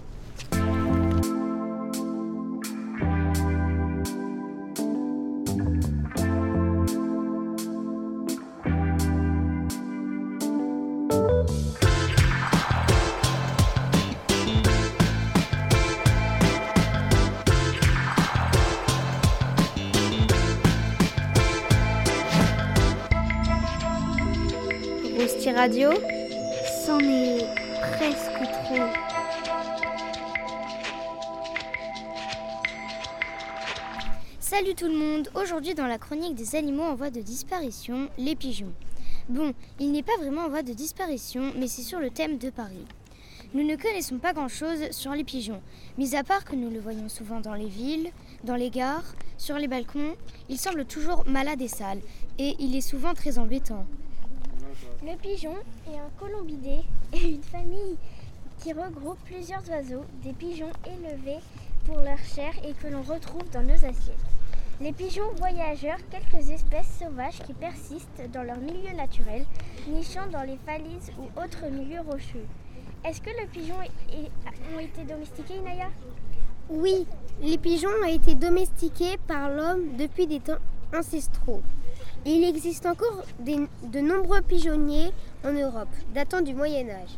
Radio, 25.63 25.91
c'en 26.85 26.99
est 26.99 27.45
presque 27.93 28.43
trop. 28.65 28.83
Salut 34.41 34.75
tout 34.75 34.87
le 34.87 34.97
monde, 34.97 35.29
aujourd'hui 35.35 35.73
dans 35.73 35.87
la 35.87 35.97
chronique 35.97 36.35
des 36.35 36.57
animaux 36.57 36.83
en 36.83 36.95
voie 36.95 37.11
de 37.11 37.21
disparition, 37.21 38.09
les 38.17 38.35
pigeons. 38.35 38.73
Bon, 39.29 39.53
il 39.79 39.93
n'est 39.93 40.03
pas 40.03 40.17
vraiment 40.19 40.41
en 40.41 40.49
voie 40.49 40.63
de 40.63 40.73
disparition, 40.73 41.53
mais 41.57 41.67
c'est 41.67 41.81
sur 41.81 42.01
le 42.01 42.09
thème 42.09 42.37
de 42.37 42.49
Paris. 42.49 42.85
Nous 43.53 43.63
ne 43.65 43.77
connaissons 43.77 44.17
pas 44.17 44.33
grand-chose 44.33 44.91
sur 44.91 45.13
les 45.13 45.23
pigeons, 45.23 45.61
mis 45.97 46.17
à 46.17 46.25
part 46.25 46.43
que 46.43 46.57
nous 46.57 46.71
le 46.71 46.81
voyons 46.81 47.07
souvent 47.07 47.39
dans 47.39 47.53
les 47.53 47.69
villes, 47.69 48.11
dans 48.43 48.57
les 48.57 48.69
gares, 48.69 49.15
sur 49.37 49.57
les 49.57 49.69
balcons, 49.69 50.17
il 50.49 50.59
semble 50.59 50.83
toujours 50.83 51.23
malade 51.25 51.61
et 51.61 51.69
sale, 51.69 52.01
et 52.37 52.57
il 52.59 52.75
est 52.75 52.81
souvent 52.81 53.13
très 53.13 53.37
embêtant. 53.37 53.85
Le 55.05 55.17
pigeon 55.17 55.55
est 55.91 55.97
un 55.97 56.09
colombidé 56.17 56.79
et 57.11 57.27
une 57.27 57.43
famille 57.43 57.97
qui 58.59 58.71
regroupe 58.71 59.17
plusieurs 59.25 59.67
oiseaux, 59.69 60.05
des 60.23 60.31
pigeons 60.31 60.71
élevés 60.85 61.41
pour 61.83 61.97
leur 61.97 62.19
chair 62.19 62.53
et 62.63 62.71
que 62.71 62.87
l'on 62.87 63.01
retrouve 63.01 63.49
dans 63.51 63.63
nos 63.63 63.73
assiettes. 63.73 64.15
Les 64.79 64.93
pigeons 64.93 65.29
voyageurs, 65.35 65.97
quelques 66.09 66.49
espèces 66.49 66.99
sauvages 67.01 67.39
qui 67.45 67.53
persistent 67.53 68.31
dans 68.31 68.43
leur 68.43 68.59
milieu 68.59 68.95
naturel, 68.95 69.45
nichant 69.89 70.27
dans 70.31 70.43
les 70.43 70.57
falaises 70.65 71.11
ou 71.19 71.25
autres 71.37 71.69
milieux 71.69 72.01
rocheux. 72.01 72.45
Est-ce 73.03 73.19
que 73.19 73.29
les 73.41 73.47
pigeons 73.47 73.75
ont 74.73 74.79
été 74.79 75.03
domestiqués, 75.03 75.57
Inaya? 75.57 75.89
Oui, 76.69 77.05
les 77.41 77.57
pigeons 77.57 77.89
ont 78.01 78.07
été 78.07 78.35
domestiqués 78.35 79.17
par 79.27 79.49
l'homme 79.49 79.97
depuis 79.97 80.27
des 80.27 80.39
temps 80.39 80.59
ancestraux. 80.95 81.61
Il 82.25 82.45
existe 82.45 82.85
encore 82.85 83.25
de 83.39 83.99
nombreux 83.99 84.41
pigeonniers 84.41 85.11
en 85.43 85.51
Europe, 85.51 85.89
datant 86.13 86.41
du 86.41 86.53
Moyen 86.53 86.89
Âge. 86.89 87.17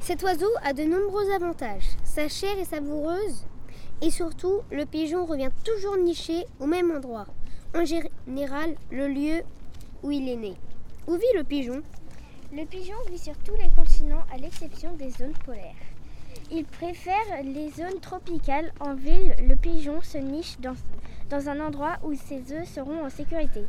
Cet 0.00 0.22
oiseau 0.22 0.50
a 0.62 0.74
de 0.74 0.82
nombreux 0.82 1.30
avantages. 1.34 1.88
Sa 2.04 2.28
chair 2.28 2.58
est 2.58 2.66
savoureuse 2.66 3.46
et 4.02 4.10
surtout, 4.10 4.60
le 4.70 4.84
pigeon 4.84 5.24
revient 5.24 5.48
toujours 5.64 5.96
niché 5.96 6.44
au 6.60 6.66
même 6.66 6.90
endroit, 6.90 7.26
en 7.74 7.86
général 7.86 8.74
le 8.90 9.08
lieu 9.08 9.42
où 10.02 10.10
il 10.10 10.28
est 10.28 10.36
né. 10.36 10.54
Où 11.06 11.14
vit 11.14 11.24
le 11.34 11.42
pigeon? 11.42 11.80
Le 12.52 12.66
pigeon 12.66 12.94
vit 13.10 13.18
sur 13.18 13.38
tous 13.38 13.54
les 13.54 13.70
continents 13.74 14.24
à 14.30 14.36
l'exception 14.36 14.92
des 14.96 15.10
zones 15.12 15.36
polaires. 15.46 15.74
Il 16.52 16.66
préfère 16.66 17.42
les 17.42 17.70
zones 17.70 18.00
tropicales. 18.00 18.70
En 18.80 18.94
ville, 18.94 19.34
le 19.48 19.56
pigeon 19.56 20.02
se 20.02 20.18
niche 20.18 20.58
dans 20.60 21.48
un 21.48 21.58
endroit 21.58 21.96
où 22.04 22.12
ses 22.14 22.52
œufs 22.52 22.68
seront 22.68 23.02
en 23.02 23.08
sécurité. 23.08 23.64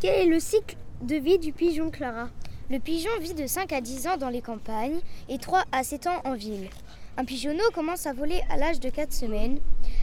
Quel 0.00 0.14
est 0.14 0.30
le 0.30 0.38
cycle 0.38 0.76
de 1.02 1.16
vie 1.16 1.40
du 1.40 1.52
pigeon, 1.52 1.90
Clara? 1.90 2.28
Le 2.70 2.78
pigeon 2.78 3.10
vit 3.20 3.34
de 3.34 3.48
5 3.48 3.72
à 3.72 3.80
10 3.80 4.06
ans 4.06 4.16
dans 4.16 4.28
les 4.28 4.42
campagnes 4.42 5.00
et 5.28 5.38
3 5.38 5.64
à 5.72 5.82
7 5.82 6.06
ans 6.06 6.20
en 6.24 6.34
ville. 6.34 6.68
Un 7.16 7.24
pigeonneau 7.24 7.68
commence 7.74 8.06
à 8.06 8.12
voler 8.12 8.40
à 8.48 8.56
l'âge 8.56 8.78
de 8.78 8.90
4 8.90 9.12
semaines. 9.12 9.58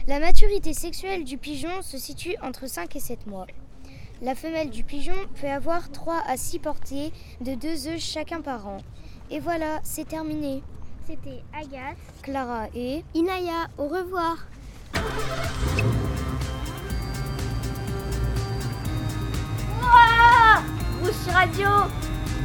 La 0.06 0.20
maturité 0.20 0.74
sexuelle 0.74 1.24
du 1.24 1.38
pigeon 1.38 1.80
se 1.80 1.96
situe 1.96 2.36
entre 2.42 2.68
5 2.68 2.94
et 2.94 3.00
7 3.00 3.26
mois. 3.26 3.46
La 4.20 4.34
femelle 4.34 4.68
du 4.68 4.84
pigeon 4.84 5.16
peut 5.40 5.48
avoir 5.48 5.90
3 5.90 6.22
à 6.26 6.36
6 6.36 6.58
portées 6.58 7.10
de 7.40 7.54
2 7.54 7.88
œufs 7.88 7.98
chacun 7.98 8.42
par 8.42 8.68
an. 8.68 8.78
Et 9.30 9.40
voilà, 9.40 9.80
c'est 9.82 10.06
terminé. 10.06 10.62
C'était 11.06 11.42
Agathe, 11.54 11.96
Clara 12.20 12.66
et 12.74 13.02
Inaya, 13.14 13.68
au 13.78 13.88
revoir. 13.88 14.46
Radio 21.36 21.68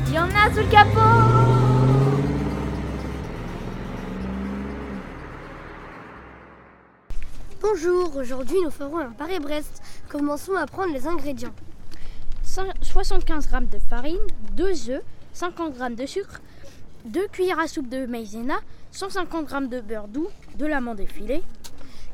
Il 0.08 0.16
y 0.16 0.20
en 0.20 0.24
a 0.24 0.52
sous 0.54 0.60
le 0.60 0.70
capot 0.70 1.00
Bonjour, 7.62 8.18
aujourd'hui 8.18 8.58
nous 8.62 8.70
ferons 8.70 8.98
un 8.98 9.12
Paris-Brest. 9.12 9.82
Commençons 10.10 10.56
à 10.56 10.66
prendre 10.66 10.92
les 10.92 11.08
ingrédients. 11.08 11.54
75 12.44 13.48
g 13.50 13.58
de 13.72 13.80
farine, 13.80 14.18
2 14.58 14.90
œufs, 14.90 15.04
50 15.32 15.78
g 15.78 15.96
de 15.96 16.06
sucre, 16.06 16.42
2 17.06 17.28
cuillères 17.28 17.60
à 17.60 17.70
soupe 17.70 17.88
de 17.88 18.06
maïzena, 18.06 18.60
150 18.92 19.50
g 19.50 19.68
de 19.70 19.80
beurre 19.80 20.10
doux, 20.10 20.28
de 20.58 20.66
l'amande 20.66 21.00
effilée, 21.00 21.44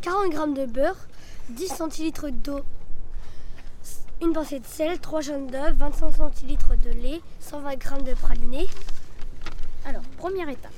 40 0.02 0.32
g 0.32 0.62
de 0.62 0.72
beurre, 0.72 1.08
10 1.50 1.70
centilitres 1.70 2.30
d'eau, 2.30 2.60
une 4.22 4.34
pincée 4.34 4.60
de 4.60 4.66
sel, 4.66 5.00
3 5.00 5.22
jaunes 5.22 5.48
d'œufs, 5.48 5.74
25 5.78 6.12
centilitres 6.16 6.76
de 6.84 6.90
lait, 6.90 7.22
120 7.40 7.72
g 7.72 8.04
de 8.04 8.14
praliné. 8.16 8.66
Alors, 9.86 10.02
première 10.18 10.50
étape. 10.50 10.72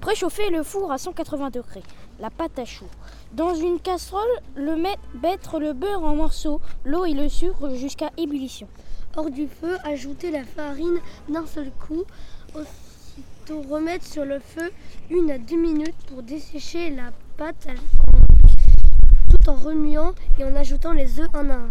Préchauffer 0.00 0.50
le 0.50 0.62
four 0.62 0.92
à 0.92 0.98
180 0.98 1.50
degrés. 1.50 1.82
La 2.20 2.30
pâte 2.30 2.58
à 2.58 2.64
choux. 2.64 2.88
Dans 3.32 3.54
une 3.54 3.80
casserole, 3.80 4.28
le 4.54 4.76
met- 4.76 4.98
mettre 5.22 5.58
le 5.58 5.72
beurre 5.72 6.04
en 6.04 6.14
morceaux, 6.14 6.60
l'eau 6.84 7.06
et 7.06 7.14
le 7.14 7.28
sucre 7.28 7.74
jusqu'à 7.74 8.10
ébullition. 8.18 8.68
Hors 9.16 9.30
du 9.30 9.48
feu, 9.48 9.78
ajouter 9.84 10.30
la 10.30 10.44
farine 10.44 10.98
d'un 11.28 11.46
seul 11.46 11.70
coup. 11.86 12.04
Aussitôt 12.54 13.62
remettre 13.68 14.04
sur 14.04 14.24
le 14.24 14.38
feu 14.38 14.70
une 15.10 15.30
à 15.30 15.38
deux 15.38 15.56
minutes 15.60 15.96
pour 16.08 16.22
dessécher 16.22 16.90
la 16.90 17.10
pâte 17.36 17.68
tout 19.30 19.48
en 19.50 19.54
remuant 19.54 20.12
et 20.38 20.44
en 20.44 20.54
ajoutant 20.54 20.92
les 20.92 21.18
œufs 21.20 21.28
un 21.34 21.50
à 21.50 21.54
un. 21.54 21.68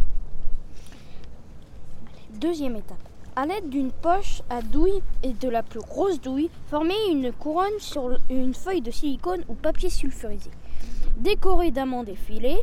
Deuxième 2.40 2.76
étape. 2.76 2.98
À 3.36 3.46
l'aide 3.46 3.70
d'une 3.70 3.92
poche 3.92 4.42
à 4.50 4.62
douille 4.62 5.02
et 5.22 5.34
de 5.34 5.50
la 5.50 5.62
plus 5.62 5.80
grosse 5.80 6.20
douille, 6.20 6.50
former 6.68 6.96
une 7.12 7.32
couronne 7.32 7.80
sur 7.80 8.18
une 8.30 8.54
feuille 8.54 8.82
de 8.82 8.92
silicone 8.92 9.44
ou 9.48 9.54
papier 9.54 9.90
sulfurisé. 9.90 10.50
Décorer 11.18 11.72
d'amandes 11.72 12.10
effilées. 12.10 12.60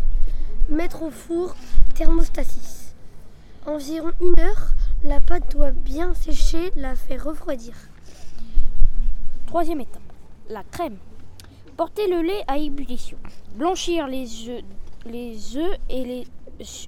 Mettre 0.68 1.02
au 1.02 1.10
four 1.10 1.54
thermostat 1.94 2.44
6. 2.44 2.94
Environ 3.66 4.10
une 4.20 4.38
heure, 4.40 4.74
la 5.04 5.20
pâte 5.20 5.52
doit 5.52 5.70
bien 5.70 6.14
sécher, 6.14 6.72
la 6.76 6.96
faire 6.96 7.24
refroidir. 7.24 7.74
Troisième 9.46 9.80
étape. 9.80 10.02
La 10.48 10.64
crème. 10.64 10.98
Porter 11.76 12.08
le 12.08 12.22
lait 12.22 12.44
à 12.48 12.58
ébullition. 12.58 13.18
Blanchir 13.54 14.08
les 14.08 14.48
œufs, 14.48 14.62
les 15.06 15.56
œufs 15.56 15.78
et, 15.88 16.04
les, 16.04 16.26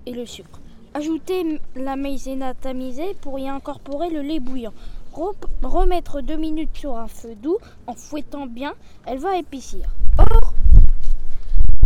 et 0.06 0.12
le 0.12 0.26
sucre. 0.26 0.61
Ajouter 0.94 1.60
la 1.74 1.96
maïzena 1.96 2.52
tamisée 2.54 3.14
pour 3.20 3.38
y 3.38 3.48
incorporer 3.48 4.10
le 4.10 4.20
lait 4.20 4.40
bouillant. 4.40 4.74
Re- 5.14 5.34
remettre 5.62 6.20
deux 6.20 6.36
minutes 6.36 6.76
sur 6.76 6.96
un 6.98 7.08
feu 7.08 7.34
doux 7.34 7.56
en 7.86 7.94
fouettant 7.94 8.46
bien. 8.46 8.74
Elle 9.06 9.18
va 9.18 9.36
épaissir. 9.38 9.88
Or, 10.18 10.52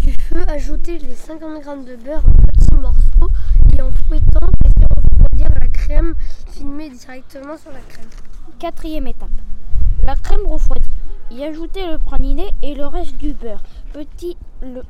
Du 0.01 0.13
feu, 0.13 0.45
ajouter 0.49 0.99
les 0.99 1.15
50 1.15 1.63
g 1.63 1.71
de 1.91 1.97
beurre 1.97 2.23
en 2.27 2.33
petits 2.51 2.75
morceaux 2.75 3.31
et 3.77 3.83
en 3.83 3.91
fouettant, 3.93 4.47
laisser 4.65 4.87
refroidir 4.97 5.49
la 5.61 5.69
crème, 5.69 6.15
filmer 6.51 6.91
directement 6.91 7.57
sur 7.57 7.71
la 7.73 7.81
crème. 7.89 8.09
Quatrième 8.59 9.07
étape. 9.07 9.29
La 10.05 10.17
crème 10.17 10.47
refroidie. 10.47 10.89
Y 11.31 11.43
ajouter 11.45 11.87
le 11.91 11.99
praliné 11.99 12.53
et 12.63 12.75
le 12.75 12.87
reste 12.87 13.17
du 13.19 13.33
beurre. 13.35 13.63
Petit, 13.93 14.37
le 14.63 14.83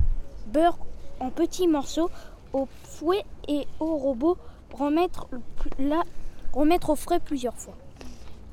beurre 0.52 0.78
en 1.20 1.30
petits 1.30 1.68
morceaux 1.68 2.10
au 2.52 2.68
fouet 2.84 3.24
et 3.48 3.66
au 3.80 3.96
robot. 3.96 4.36
Remettre, 4.72 5.28
la- 5.78 6.04
remettre 6.52 6.90
au 6.90 6.96
frais 6.96 7.20
plusieurs 7.20 7.54
fois. 7.54 7.74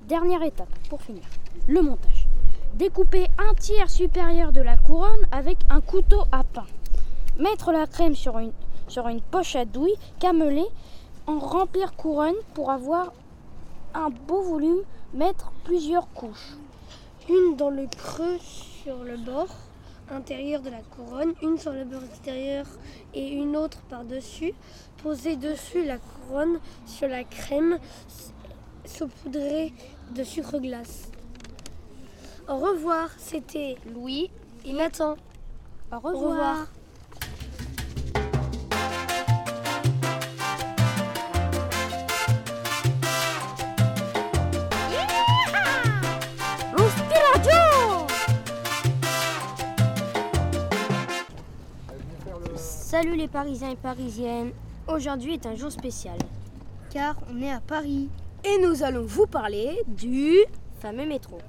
Dernière 0.07 0.43
étape 0.43 0.69
pour 0.89 1.01
finir. 1.01 1.23
Le 1.67 1.81
montage. 1.81 2.27
Découper 2.75 3.27
un 3.37 3.53
tiers 3.55 3.89
supérieur 3.89 4.51
de 4.51 4.61
la 4.61 4.77
couronne 4.77 5.25
avec 5.31 5.57
un 5.69 5.81
couteau 5.81 6.23
à 6.31 6.43
pain. 6.43 6.65
Mettre 7.39 7.71
la 7.71 7.87
crème 7.87 8.15
sur 8.15 8.37
une, 8.39 8.51
sur 8.87 9.07
une 9.07 9.21
poche 9.21 9.55
à 9.55 9.65
douille, 9.65 9.95
cameler, 10.19 10.65
en 11.27 11.39
remplir 11.39 11.95
couronne 11.95 12.35
pour 12.53 12.71
avoir 12.71 13.11
un 13.93 14.09
beau 14.09 14.41
volume, 14.41 14.81
mettre 15.13 15.51
plusieurs 15.63 16.07
couches. 16.13 16.53
Une 17.29 17.55
dans 17.55 17.69
le 17.69 17.87
creux 17.87 18.37
sur 18.39 19.03
le 19.03 19.17
bord 19.17 19.47
intérieur 20.11 20.61
de 20.61 20.69
la 20.69 20.81
couronne, 20.81 21.33
une 21.41 21.57
sur 21.57 21.73
le 21.73 21.85
bord 21.85 22.03
extérieur 22.03 22.65
et 23.13 23.27
une 23.29 23.55
autre 23.55 23.81
par-dessus. 23.89 24.53
Poser 25.01 25.35
dessus 25.35 25.83
la 25.83 25.97
couronne 25.97 26.59
sur 26.85 27.07
la 27.07 27.23
crème 27.23 27.79
saupoudrée 28.85 29.73
de 30.15 30.23
sucre 30.23 30.59
glace. 30.59 31.09
Au 32.47 32.57
revoir, 32.57 33.09
c'était 33.17 33.77
Louis 33.93 34.29
et 34.65 34.73
Nathan. 34.73 35.15
Au 35.91 35.99
revoir. 35.99 36.67
Salut 52.93 53.15
les 53.15 53.27
Parisiens 53.27 53.71
et 53.71 53.75
Parisiennes. 53.75 54.51
Aujourd'hui 54.87 55.33
est 55.33 55.47
un 55.47 55.55
jour 55.55 55.71
spécial. 55.71 56.15
Car 56.91 57.15
on 57.27 57.41
est 57.41 57.51
à 57.51 57.59
Paris. 57.59 58.07
Et 58.43 58.61
nous 58.61 58.83
allons 58.83 59.03
vous 59.03 59.25
parler 59.25 59.81
du 59.87 60.35
fameux 60.79 61.07
métro. 61.07 61.39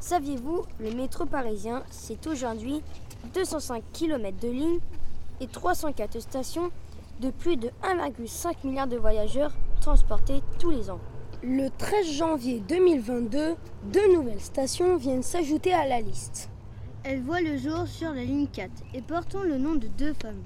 Saviez-vous, 0.00 0.64
le 0.80 0.90
métro 0.90 1.26
parisien, 1.26 1.84
c'est 1.90 2.26
aujourd'hui 2.26 2.82
205 3.34 3.84
km 3.92 4.36
de 4.40 4.48
ligne 4.48 4.80
et 5.40 5.46
304 5.46 6.18
stations 6.18 6.72
de 7.20 7.30
plus 7.30 7.56
de 7.56 7.70
1,5 7.84 8.66
milliard 8.66 8.88
de 8.88 8.96
voyageurs 8.96 9.52
transportés 9.80 10.42
tous 10.58 10.70
les 10.70 10.90
ans. 10.90 10.98
Le 11.44 11.68
13 11.68 12.10
janvier 12.10 12.58
2022, 12.68 13.54
deux 13.92 14.12
nouvelles 14.12 14.40
stations 14.40 14.96
viennent 14.96 15.22
s'ajouter 15.22 15.72
à 15.72 15.86
la 15.86 16.00
liste. 16.00 16.50
Elle 17.04 17.22
voit 17.22 17.42
le 17.42 17.58
jour 17.58 17.86
sur 17.86 18.12
la 18.12 18.24
ligne 18.24 18.48
4 18.48 18.70
et 18.92 19.02
portant 19.02 19.44
le 19.44 19.58
nom 19.58 19.76
de 19.76 19.86
deux 19.86 20.14
femmes. 20.14 20.42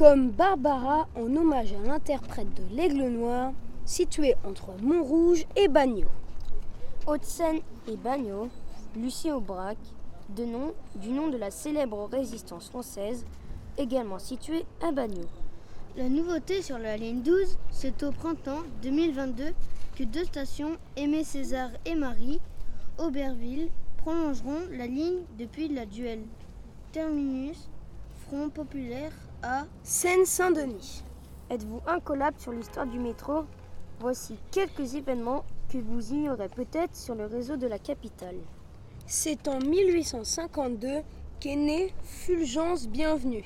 Comme 0.00 0.30
Barbara 0.30 1.08
en 1.14 1.36
hommage 1.36 1.74
à 1.74 1.86
l'interprète 1.86 2.48
de 2.54 2.74
l'Aigle 2.74 3.08
Noir, 3.08 3.52
situé 3.84 4.34
entre 4.44 4.72
Montrouge 4.80 5.44
et 5.56 5.68
Bagnols. 5.68 6.08
Haute-Seine 7.06 7.60
et 7.86 7.96
Bagnols, 7.96 8.48
Lucie 8.96 9.30
Aubrac, 9.30 9.76
du 10.30 10.46
nom 10.46 11.28
de 11.28 11.36
la 11.36 11.50
célèbre 11.50 12.08
résistance 12.10 12.70
française, 12.70 13.26
également 13.76 14.18
située 14.18 14.64
à 14.82 14.90
Bagnols. 14.90 15.28
La 15.98 16.08
nouveauté 16.08 16.62
sur 16.62 16.78
la 16.78 16.96
ligne 16.96 17.20
12, 17.20 17.58
c'est 17.70 18.02
au 18.02 18.10
printemps 18.10 18.62
2022 18.80 19.52
que 19.96 20.04
deux 20.04 20.24
stations, 20.24 20.78
Aimé 20.96 21.24
César 21.24 21.68
et 21.84 21.94
Marie, 21.94 22.40
Auberville, 22.96 23.68
prolongeront 23.98 24.62
la 24.70 24.86
ligne 24.86 25.24
depuis 25.38 25.68
la 25.68 25.84
Duel. 25.84 26.22
Terminus, 26.90 27.68
Front 28.26 28.48
Populaire 28.48 29.12
à 29.42 29.64
Seine-Saint-Denis. 29.82 31.02
Êtes-vous 31.48 31.80
incollable 31.86 32.38
sur 32.38 32.52
l'histoire 32.52 32.86
du 32.86 32.98
métro? 32.98 33.44
Voici 33.98 34.36
quelques 34.50 34.94
événements 34.94 35.44
que 35.68 35.78
vous 35.78 36.12
ignorez 36.12 36.48
peut-être 36.48 36.94
sur 36.94 37.14
le 37.14 37.26
réseau 37.26 37.56
de 37.56 37.66
la 37.66 37.78
capitale. 37.78 38.36
C'est 39.06 39.48
en 39.48 39.58
1852 39.58 41.02
qu'est 41.40 41.56
né 41.56 41.94
Fulgence 42.02 42.86
Bienvenue, 42.88 43.44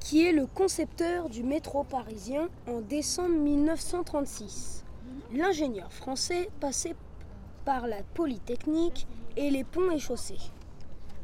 qui 0.00 0.24
est 0.24 0.32
le 0.32 0.46
concepteur 0.46 1.28
du 1.28 1.42
métro 1.42 1.84
parisien 1.84 2.48
en 2.68 2.80
décembre 2.80 3.36
1936. 3.36 4.84
L'ingénieur 5.32 5.92
français 5.92 6.48
passait 6.60 6.96
par 7.64 7.86
la 7.86 8.02
Polytechnique 8.14 9.06
et 9.36 9.50
les 9.50 9.64
ponts 9.64 9.90
et 9.90 9.98
chaussées. 9.98 10.38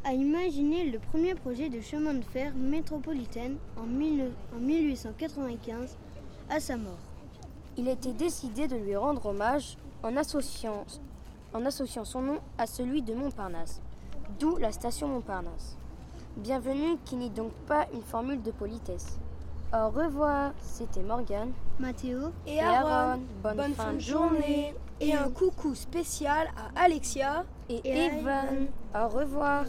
A 0.05 0.13
imaginé 0.13 0.91
le 0.91 0.99
premier 0.99 1.35
projet 1.35 1.69
de 1.69 1.81
chemin 1.81 2.15
de 2.15 2.25
fer 2.25 2.53
métropolitaine 2.57 3.57
en, 3.77 3.87
mille- 3.87 4.33
en 4.55 4.59
1895 4.59 5.97
à 6.51 6.61
sa 6.61 6.77
mort. 6.77 6.99
Il 7.77 7.89
a 7.89 7.93
été 7.93 8.13
décidé 8.13 8.69
de 8.69 8.77
lui 8.77 8.97
rendre 8.97 9.25
hommage 9.27 9.77
en 10.03 10.17
associant, 10.17 10.85
en 11.55 11.65
associant 11.65 12.05
son 12.05 12.21
nom 12.23 12.39
à 12.59 12.67
celui 12.67 13.03
de 13.03 13.15
Montparnasse, 13.15 13.81
d'où 14.39 14.57
la 14.57 14.73
station 14.73 15.09
Montparnasse. 15.09 15.77
Bienvenue 16.37 16.97
qui 17.05 17.17
n'est 17.17 17.29
donc 17.31 17.53
pas 17.67 17.87
une 17.95 18.03
formule 18.03 18.43
de 18.43 18.51
politesse. 18.51 19.19
Au 19.73 19.89
revoir, 19.89 20.53
c'était 20.61 21.03
Morgane. 21.03 21.53
Mathéo. 21.79 22.31
Et 22.47 22.61
Aaron. 22.61 23.21
Bonne, 23.43 23.73
fin 23.75 23.95
de 23.95 23.99
journée. 24.01 24.75
Et 25.01 25.15
un 25.15 25.31
coucou 25.31 25.75
spécial 25.75 26.49
à 26.77 26.83
Alexia 26.85 27.45
et, 27.71 27.81
Evan. 27.85 28.67
Au 28.95 29.09
revoir. 29.09 29.65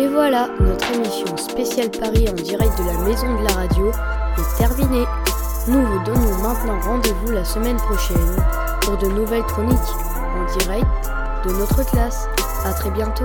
Et 0.00 0.06
voilà, 0.06 0.48
notre 0.60 0.90
émission 0.94 1.36
spéciale 1.36 1.90
Paris 1.90 2.26
en 2.26 2.32
direct 2.32 2.72
de 2.78 2.86
la 2.86 3.04
maison 3.04 3.38
de 3.38 3.44
la 3.44 3.52
radio 3.52 3.90
est 3.90 4.56
terminée. 4.56 5.04
Nous 5.68 5.84
vous 5.84 6.04
donnons 6.04 6.38
maintenant 6.38 6.80
rendez-vous 6.80 7.32
la 7.32 7.44
semaine 7.44 7.76
prochaine 7.76 8.36
pour 8.80 8.96
de 8.96 9.08
nouvelles 9.08 9.42
chroniques 9.42 9.76
en 9.76 10.58
direct 10.58 10.86
de 11.44 11.52
notre 11.52 11.84
classe. 11.90 12.26
À 12.64 12.72
très 12.72 12.90
bientôt. 12.92 13.24